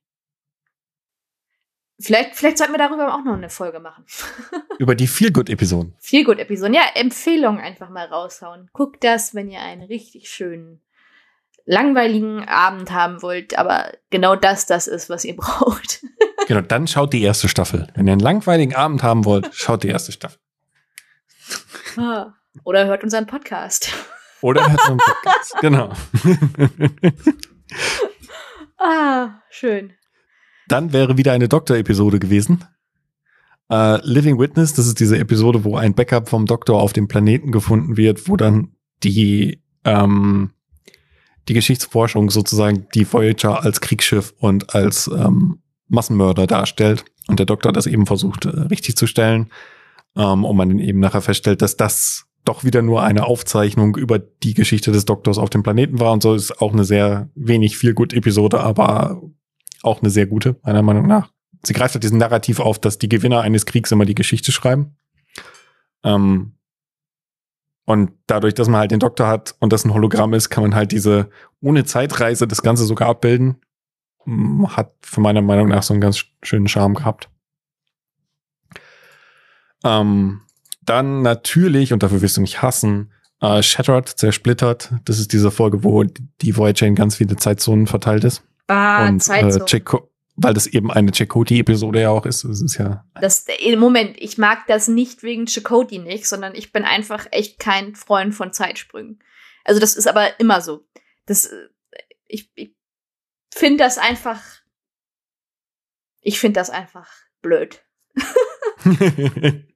[1.98, 4.04] Vielleicht, vielleicht sollten wir darüber auch noch eine Folge machen.
[4.78, 5.94] Über die Feel Good Episoden.
[5.98, 6.74] Feel Good Episoden.
[6.74, 8.70] Ja, Empfehlungen einfach mal raushauen.
[8.72, 10.80] Guckt das, wenn ihr einen richtig schönen,
[11.64, 16.04] langweiligen Abend haben wollt, aber genau das, das ist, was ihr braucht.
[16.46, 17.88] genau, dann schaut die erste Staffel.
[17.94, 20.38] Wenn ihr einen langweiligen Abend haben wollt, schaut die erste Staffel.
[21.96, 22.34] Ah,
[22.64, 23.92] oder hört unseren Podcast.
[24.40, 25.54] Oder hört unseren Podcast.
[25.60, 25.92] genau.
[28.78, 29.92] ah, schön.
[30.68, 32.64] Dann wäre wieder eine Doktor-Episode gewesen.
[33.72, 37.52] Uh, Living Witness, das ist diese Episode, wo ein Backup vom Doktor auf dem Planeten
[37.52, 40.50] gefunden wird, wo dann die, ähm,
[41.48, 47.72] die Geschichtsforschung sozusagen die Voyager als Kriegsschiff und als ähm, Massenmörder darstellt und der Doktor
[47.72, 49.50] das eben versucht äh, richtig zu stellen
[50.16, 54.54] ähm, und man eben nachher feststellt, dass das doch wieder nur eine Aufzeichnung über die
[54.54, 57.94] Geschichte des Doktors auf dem Planeten war und so ist auch eine sehr wenig viel
[57.94, 59.22] gut Episode, aber
[59.82, 61.30] auch eine sehr gute, meiner Meinung nach.
[61.64, 64.96] Sie greift halt diesen Narrativ auf, dass die Gewinner eines Kriegs immer die Geschichte schreiben.
[66.02, 66.54] Ähm,
[67.84, 70.74] und dadurch, dass man halt den Doktor hat und das ein Hologramm ist, kann man
[70.74, 73.60] halt diese ohne Zeitreise das Ganze sogar abbilden.
[74.68, 77.28] Hat für meiner Meinung nach so einen ganz schönen Charme gehabt.
[79.84, 80.42] Ähm,
[80.84, 84.92] dann natürlich, und dafür wirst du mich hassen, äh, Shattered, zersplittert.
[85.04, 88.42] Das ist diese Folge, wo die Voyager in ganz viele Zeitzonen verteilt ist.
[88.68, 89.66] Ah, und, Zeitzonen.
[89.66, 89.98] Äh,
[90.36, 92.44] weil das eben eine Chakoti-Episode ja auch ist.
[92.44, 93.04] Das ist ja.
[93.20, 93.44] Das,
[93.76, 98.34] Moment, ich mag das nicht wegen Chakoti nicht, sondern ich bin einfach echt kein Freund
[98.34, 99.18] von Zeitsprüngen.
[99.64, 100.86] Also das ist aber immer so.
[101.26, 101.50] Das,
[102.26, 102.74] ich, ich
[103.52, 104.40] finde das einfach,
[106.22, 107.10] ich finde das einfach
[107.42, 107.84] blöd.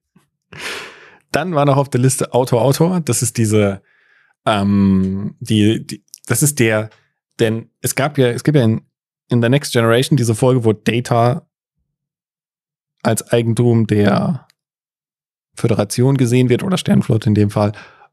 [1.33, 3.01] Dann war noch auf der Liste Autor Autor.
[3.01, 3.83] Das ist diese,
[4.45, 6.91] ähm, die, die, das ist der,
[7.39, 8.83] denn es gab ja, es gibt ja in,
[9.29, 11.47] in The Next Generation diese Folge, wo Data
[13.03, 14.47] als Eigentum der
[15.55, 17.73] Föderation gesehen wird oder Sternflotte in dem Fall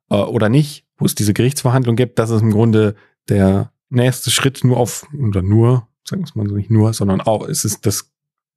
[0.09, 2.19] äh, oder nicht, wo es diese Gerichtsverhandlung gibt.
[2.19, 2.95] Das ist im Grunde
[3.29, 7.21] der nächste Schritt nur auf, oder nur, sagen wir es mal so nicht nur, sondern
[7.21, 8.11] auch, es ist das,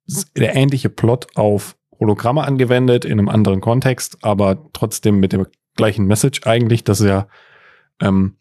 [0.06, 5.46] ist der ähnliche Plot auf Hologramme angewendet in einem anderen Kontext, aber trotzdem mit dem
[5.74, 7.28] gleichen Message eigentlich, dass ja
[8.00, 8.36] ähm,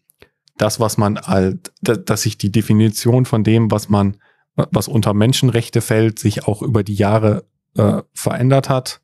[0.56, 4.16] das, was man halt, dass sich die Definition von dem, was man,
[4.54, 7.46] was unter Menschenrechte fällt, sich auch über die Jahre
[7.76, 9.02] äh, verändert hat.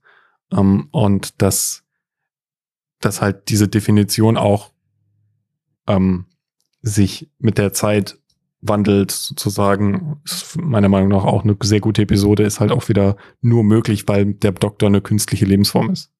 [0.50, 1.84] Ähm, und dass,
[3.00, 4.72] dass halt diese Definition auch
[5.86, 6.26] ähm,
[6.80, 8.18] sich mit der Zeit
[8.62, 13.16] wandelt sozusagen, ist meiner Meinung nach auch eine sehr gute Episode, ist halt auch wieder
[13.40, 16.10] nur möglich, weil der Doktor eine künstliche Lebensform ist.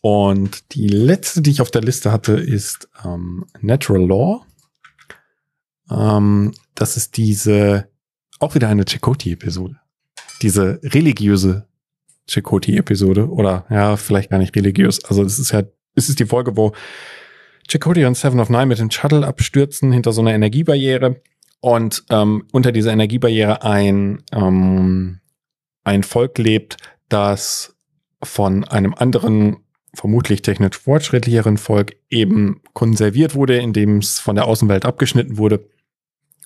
[0.00, 4.46] Und die letzte, die ich auf der Liste hatte, ist ähm, Natural Law.
[5.90, 7.88] Ähm, das ist diese,
[8.38, 9.78] auch wieder eine Chakoti-Episode.
[10.40, 11.66] Diese religiöse
[12.28, 13.28] Chakoti-Episode.
[13.28, 15.04] Oder ja, vielleicht gar nicht religiös.
[15.04, 15.64] Also es ist ja,
[15.94, 16.72] es ist die Folge, wo
[17.68, 21.20] Chakotay und Seven of Nine mit dem Shuttle abstürzen hinter so einer Energiebarriere
[21.60, 25.20] und ähm, unter dieser Energiebarriere ein, ähm,
[25.84, 26.76] ein Volk lebt,
[27.08, 27.76] das
[28.22, 29.58] von einem anderen,
[29.94, 35.68] vermutlich technisch fortschrittlicheren Volk eben konserviert wurde, indem es von der Außenwelt abgeschnitten wurde,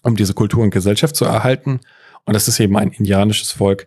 [0.02, 1.80] um diese Kultur und Gesellschaft zu erhalten.
[2.24, 3.86] Und das ist eben ein indianisches Volk,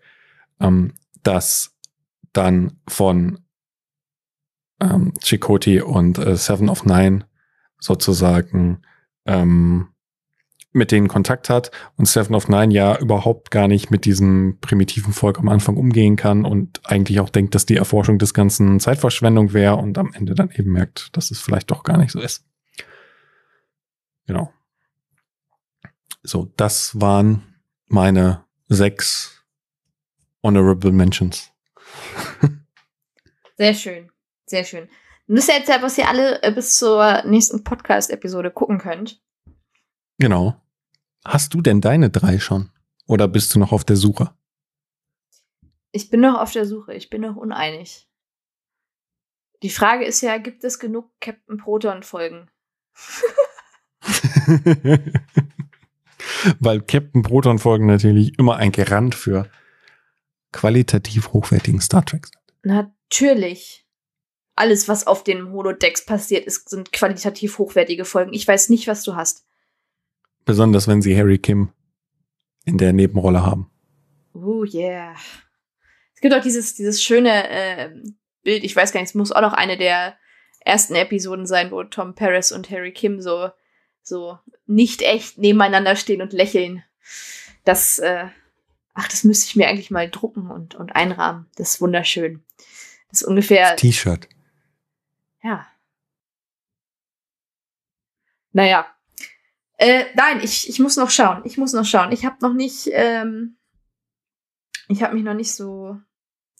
[0.59, 1.75] ähm, das
[2.33, 3.39] dann von
[4.79, 7.25] ähm, Chakotay und äh, Seven of Nine
[7.79, 8.81] sozusagen
[9.25, 9.89] ähm,
[10.75, 15.13] mit denen Kontakt hat und Seven of Nine ja überhaupt gar nicht mit diesem primitiven
[15.13, 19.53] Volk am Anfang umgehen kann und eigentlich auch denkt, dass die Erforschung des Ganzen Zeitverschwendung
[19.53, 22.43] wäre und am Ende dann eben merkt, dass es vielleicht doch gar nicht so ist.
[24.27, 24.51] Genau.
[26.23, 27.43] So, das waren
[27.87, 29.45] meine sechs
[30.43, 31.51] Honorable Mentions.
[33.57, 34.11] Sehr schön.
[34.45, 34.87] Sehr schön.
[35.27, 39.21] Du wisst ja jetzt ja, was ihr alle äh, bis zur nächsten Podcast-Episode gucken könnt.
[40.19, 40.61] Genau.
[41.25, 42.69] Hast du denn deine drei schon?
[43.07, 44.35] Oder bist du noch auf der Suche?
[45.91, 48.07] Ich bin noch auf der Suche, ich bin noch uneinig.
[49.63, 52.51] Die Frage ist ja, gibt es genug Captain Proton-Folgen?
[56.59, 59.49] Weil Captain Proton-Folgen natürlich immer ein Garant für
[60.51, 62.37] qualitativ hochwertigen Star Trek sind.
[62.63, 63.84] Natürlich.
[64.55, 68.33] Alles, was auf den Holodecks passiert ist, sind qualitativ hochwertige Folgen.
[68.33, 69.45] Ich weiß nicht, was du hast.
[70.45, 71.69] Besonders wenn sie Harry Kim
[72.65, 73.69] in der Nebenrolle haben.
[74.33, 75.15] Oh yeah.
[76.13, 77.89] Es gibt auch dieses, dieses schöne äh,
[78.43, 80.15] Bild, ich weiß gar nicht, es muss auch noch eine der
[80.61, 83.49] ersten Episoden sein, wo Tom Paris und Harry Kim so,
[84.01, 86.83] so nicht echt nebeneinander stehen und lächeln.
[87.65, 88.25] Das, äh,
[88.93, 91.47] ach, das müsste ich mir eigentlich mal drucken und, und einrahmen.
[91.55, 92.43] Das ist wunderschön.
[93.09, 93.75] Das ist ungefähr.
[93.75, 94.27] T-Shirt.
[95.45, 95.67] Ja.
[98.51, 98.87] Naja.
[99.77, 101.43] Äh, nein, ich, ich muss noch schauen.
[101.45, 102.11] Ich muss noch schauen.
[102.11, 103.57] Ich habe noch nicht, ähm,
[104.87, 105.97] ich habe mich noch nicht so.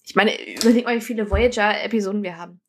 [0.04, 2.62] Ich meine, überleg mal, wie viele Voyager-Episoden wir haben.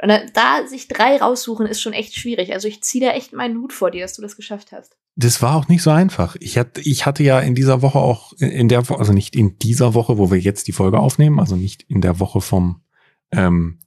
[0.00, 2.52] Und da sich drei raussuchen, ist schon echt schwierig.
[2.52, 4.96] Also ich ziehe da echt meinen Hut vor dir, dass du das geschafft hast.
[5.14, 6.34] Das war auch nicht so einfach.
[6.40, 9.94] Ich hatte, ich hatte ja in dieser Woche auch, in der also nicht in dieser
[9.94, 12.82] Woche, wo wir jetzt die Folge aufnehmen, also nicht in der Woche vom
[13.30, 13.78] ähm,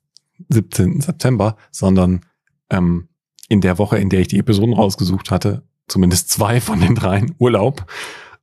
[0.49, 1.01] 17.
[1.01, 2.21] September, sondern
[2.69, 3.07] ähm,
[3.47, 7.35] in der Woche, in der ich die Episoden rausgesucht hatte, zumindest zwei von den dreien
[7.39, 7.85] Urlaub.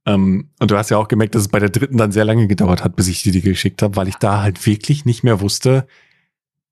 [0.07, 2.47] Ähm, und du hast ja auch gemerkt, dass es bei der dritten dann sehr lange
[2.47, 5.41] gedauert hat, bis ich dir die geschickt habe, weil ich da halt wirklich nicht mehr
[5.41, 5.87] wusste.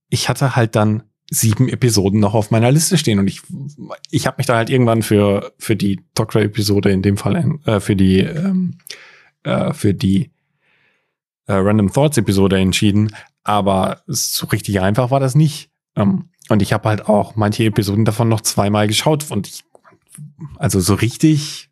[0.08, 3.42] Ich hatte halt dann sieben Episoden noch auf meiner Liste stehen und ich
[4.10, 7.78] ich habe mich da halt irgendwann für für die Doctor Episode in dem Fall äh,
[7.78, 8.78] für die ähm,
[9.44, 10.32] äh, für die
[11.46, 13.14] äh, Random Thoughts Episode entschieden,
[13.44, 15.70] aber so richtig einfach war das nicht.
[15.96, 19.64] Ähm, und ich habe halt auch manche Episoden davon noch zweimal geschaut und ich
[20.58, 21.70] also so richtig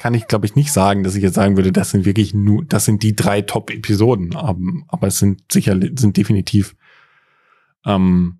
[0.00, 2.64] kann ich, glaube ich, nicht sagen, dass ich jetzt sagen würde, das sind wirklich nur,
[2.64, 4.34] das sind die drei Top-Episoden.
[4.34, 6.74] Aber, aber es sind sicher, sind definitiv
[7.84, 8.38] ähm,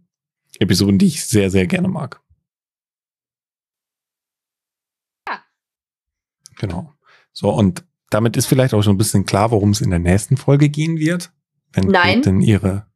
[0.58, 2.22] Episoden, die ich sehr, sehr gerne mag.
[5.28, 5.44] Ja.
[6.56, 6.94] Genau.
[7.34, 10.38] So, und damit ist vielleicht auch schon ein bisschen klar, worum es in der nächsten
[10.38, 11.30] Folge gehen wird.
[11.72, 12.22] Wenn Nein.
[12.22, 12.86] denn ihre.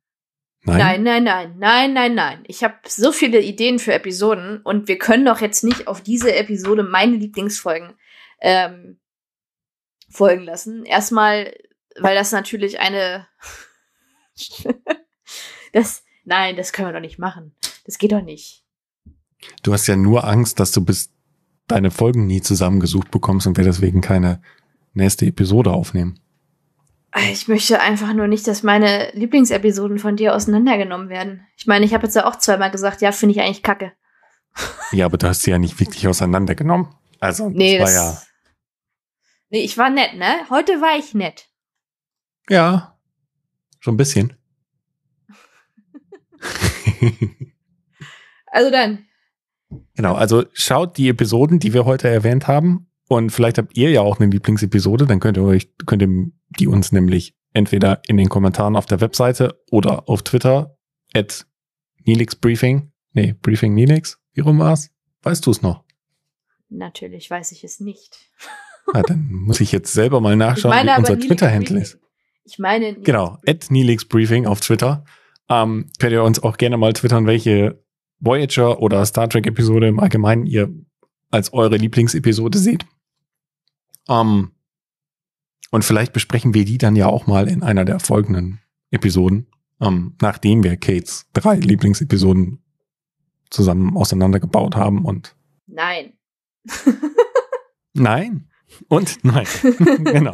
[0.67, 0.79] Nein?
[0.79, 2.45] nein, nein, nein, nein, nein, nein.
[2.47, 6.35] Ich habe so viele Ideen für Episoden und wir können doch jetzt nicht auf diese
[6.35, 7.93] Episode meine Lieblingsfolgen
[8.41, 8.99] ähm,
[10.09, 10.85] folgen lassen.
[10.85, 11.55] Erstmal,
[12.01, 13.27] weil das natürlich eine.
[15.73, 17.55] das, nein, das können wir doch nicht machen.
[17.85, 18.65] Das geht doch nicht.
[19.63, 21.13] Du hast ja nur Angst, dass du bis
[21.67, 24.41] deine Folgen nie zusammengesucht bekommst und wir deswegen keine
[24.95, 26.21] nächste Episode aufnehmen.
[27.31, 31.47] Ich möchte einfach nur nicht, dass meine Lieblingsepisoden von dir auseinandergenommen werden.
[31.57, 33.93] Ich meine, ich habe jetzt ja auch zweimal gesagt, ja, finde ich eigentlich kacke.
[34.93, 36.95] Ja, aber du hast sie ja nicht wirklich auseinandergenommen.
[37.21, 38.23] Also, nee, das war ja.
[39.51, 40.35] Nee, ich war nett, ne?
[40.51, 41.49] Heute war ich nett.
[42.49, 42.99] Ja,
[43.81, 44.37] schon ein bisschen.
[48.55, 49.07] Also dann.
[49.97, 52.87] Genau, also schaut die Episoden, die wir heute erwähnt haben.
[53.09, 56.67] Und vielleicht habt ihr ja auch eine Lieblingsepisode, dann könnt ihr euch, könnt ihr die
[56.67, 60.77] uns nämlich entweder in den Kommentaren auf der Webseite oder auf Twitter
[61.15, 61.47] at
[62.05, 62.93] Nilix Briefing.
[63.13, 64.19] Nee, Briefing Nilix.
[64.33, 64.91] Wie rum war's?
[65.23, 65.85] Weißt du es noch?
[66.69, 68.19] Natürlich weiß ich es nicht.
[68.93, 71.99] Ah, dann muss ich jetzt selber mal nachschauen, meine wie unser Nilix Twitter-Handle ist.
[72.45, 72.89] Ich meine.
[72.89, 75.07] Nilix Genau, at Nilix Briefing auf Twitter.
[75.49, 77.83] Ähm, könnt ihr uns auch gerne mal twittern, welche
[78.21, 80.69] Voyager oder Star Trek Episode im Allgemeinen ihr
[81.35, 82.87] als eure Lieblingsepisode seht.
[84.09, 84.53] Ähm,
[85.71, 88.61] und vielleicht besprechen wir die dann ja auch mal in einer der folgenden
[88.93, 89.49] Episoden,
[89.81, 92.63] ähm, nachdem wir Kates drei Lieblingsepisoden
[93.51, 95.35] zusammen auseinandergebaut haben und
[95.67, 96.13] Nein.
[97.95, 98.49] nein
[98.89, 99.47] und nein.
[100.05, 100.33] genau.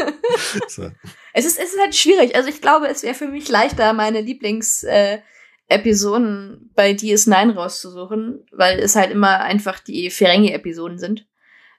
[0.68, 0.90] So.
[1.32, 2.34] Es ist, es ist halt schwierig.
[2.34, 5.22] Also ich glaube, es wäre für mich leichter, meine Lieblings-Episoden äh,
[5.70, 11.26] Episoden bei DS9 rauszusuchen, weil es halt immer einfach die Ferengi-Episoden sind.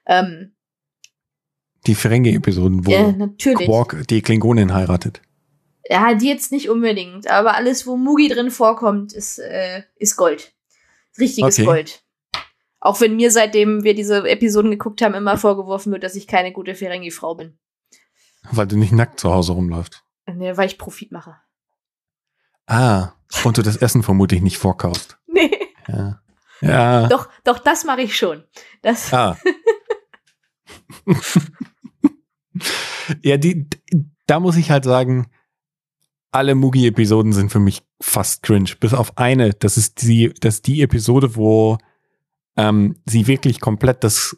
[0.06, 0.54] Ähm,
[1.86, 3.66] Die Ferengi-Episoden, wo ja, natürlich.
[3.66, 5.20] Quark die Klingonin heiratet.
[5.88, 10.54] Ja, die jetzt nicht unbedingt, aber alles, wo Mugi drin vorkommt, ist, äh, ist Gold.
[11.18, 11.66] Richtiges Okay.
[11.66, 12.02] Gold.
[12.80, 16.52] Auch wenn mir, seitdem wir diese Episoden geguckt haben, immer vorgeworfen wird, dass ich keine
[16.52, 17.58] gute Ferengi-Frau bin.
[18.50, 20.02] Weil du nicht nackt zu Hause rumläufst.
[20.32, 21.36] Nee, weil ich Profit mache.
[22.66, 23.12] Ah,
[23.44, 25.18] und du das Essen vermutlich nicht vorkaufst.
[25.34, 25.50] Nee.
[25.88, 26.20] Ja.
[26.60, 27.08] Ja.
[27.08, 28.44] Doch, doch, das mache ich schon.
[28.82, 29.36] Das, Ah.
[33.22, 33.66] ja, die,
[34.26, 35.30] da muss ich halt sagen,
[36.30, 38.70] alle Mugi-Episoden sind für mich fast cringe.
[38.78, 39.54] Bis auf eine.
[39.54, 41.78] Das ist die, das ist die Episode, wo
[42.56, 44.36] ähm, sie wirklich komplett das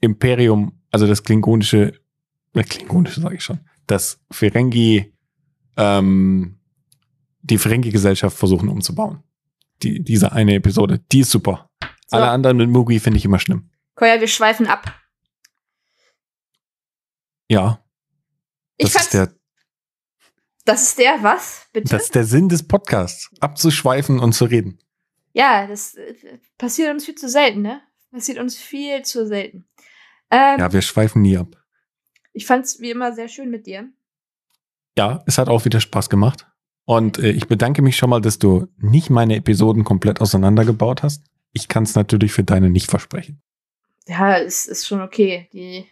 [0.00, 1.92] Imperium, also das klingonische,
[2.54, 5.12] äh, klingonische sage ich schon, das Ferengi
[5.76, 6.59] ähm,
[7.42, 9.22] die Ferengi-Gesellschaft versuchen umzubauen.
[9.82, 11.70] Die, diese eine Episode, die ist super.
[12.06, 12.16] So.
[12.16, 13.70] Alle anderen mit Mugi finde ich immer schlimm.
[13.94, 14.94] Koya, wir schweifen ab.
[17.48, 17.82] Ja,
[18.76, 19.34] Ich das ist der,
[20.64, 21.66] das ist der, was?
[21.72, 21.88] Bitte?
[21.88, 23.30] das ist der Sinn des Podcasts.
[23.40, 24.78] Abzuschweifen und zu reden.
[25.32, 26.14] ja, das äh,
[26.58, 27.80] passiert uns viel zu selten, ne?
[28.12, 29.66] Passiert uns viel zu selten.
[30.30, 31.56] Ähm, Ja, wir schweifen nie ab.
[32.32, 33.88] Ich fand's wie immer sehr schön mit dir.
[34.96, 36.49] Ja, es hat auch wieder Spaß gemacht.
[36.90, 41.22] Und äh, ich bedanke mich schon mal, dass du nicht meine Episoden komplett auseinandergebaut hast.
[41.52, 43.40] Ich kann es natürlich für deine nicht versprechen.
[44.08, 45.48] Ja, ist, ist schon okay.
[45.52, 45.86] Die,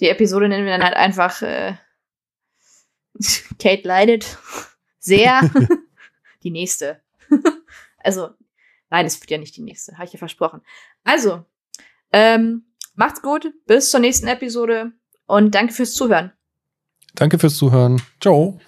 [0.00, 1.74] die Episode nennen wir dann halt einfach äh,
[3.60, 4.36] Kate leidet
[4.98, 5.48] sehr.
[6.42, 7.00] die nächste.
[7.98, 8.30] also,
[8.90, 10.62] nein, es wird ja nicht die nächste, habe ich ja versprochen.
[11.04, 11.44] Also,
[12.10, 12.64] ähm,
[12.96, 14.90] macht's gut, bis zur nächsten Episode
[15.26, 16.32] und danke fürs Zuhören.
[17.14, 18.02] Danke fürs Zuhören.
[18.20, 18.58] Ciao.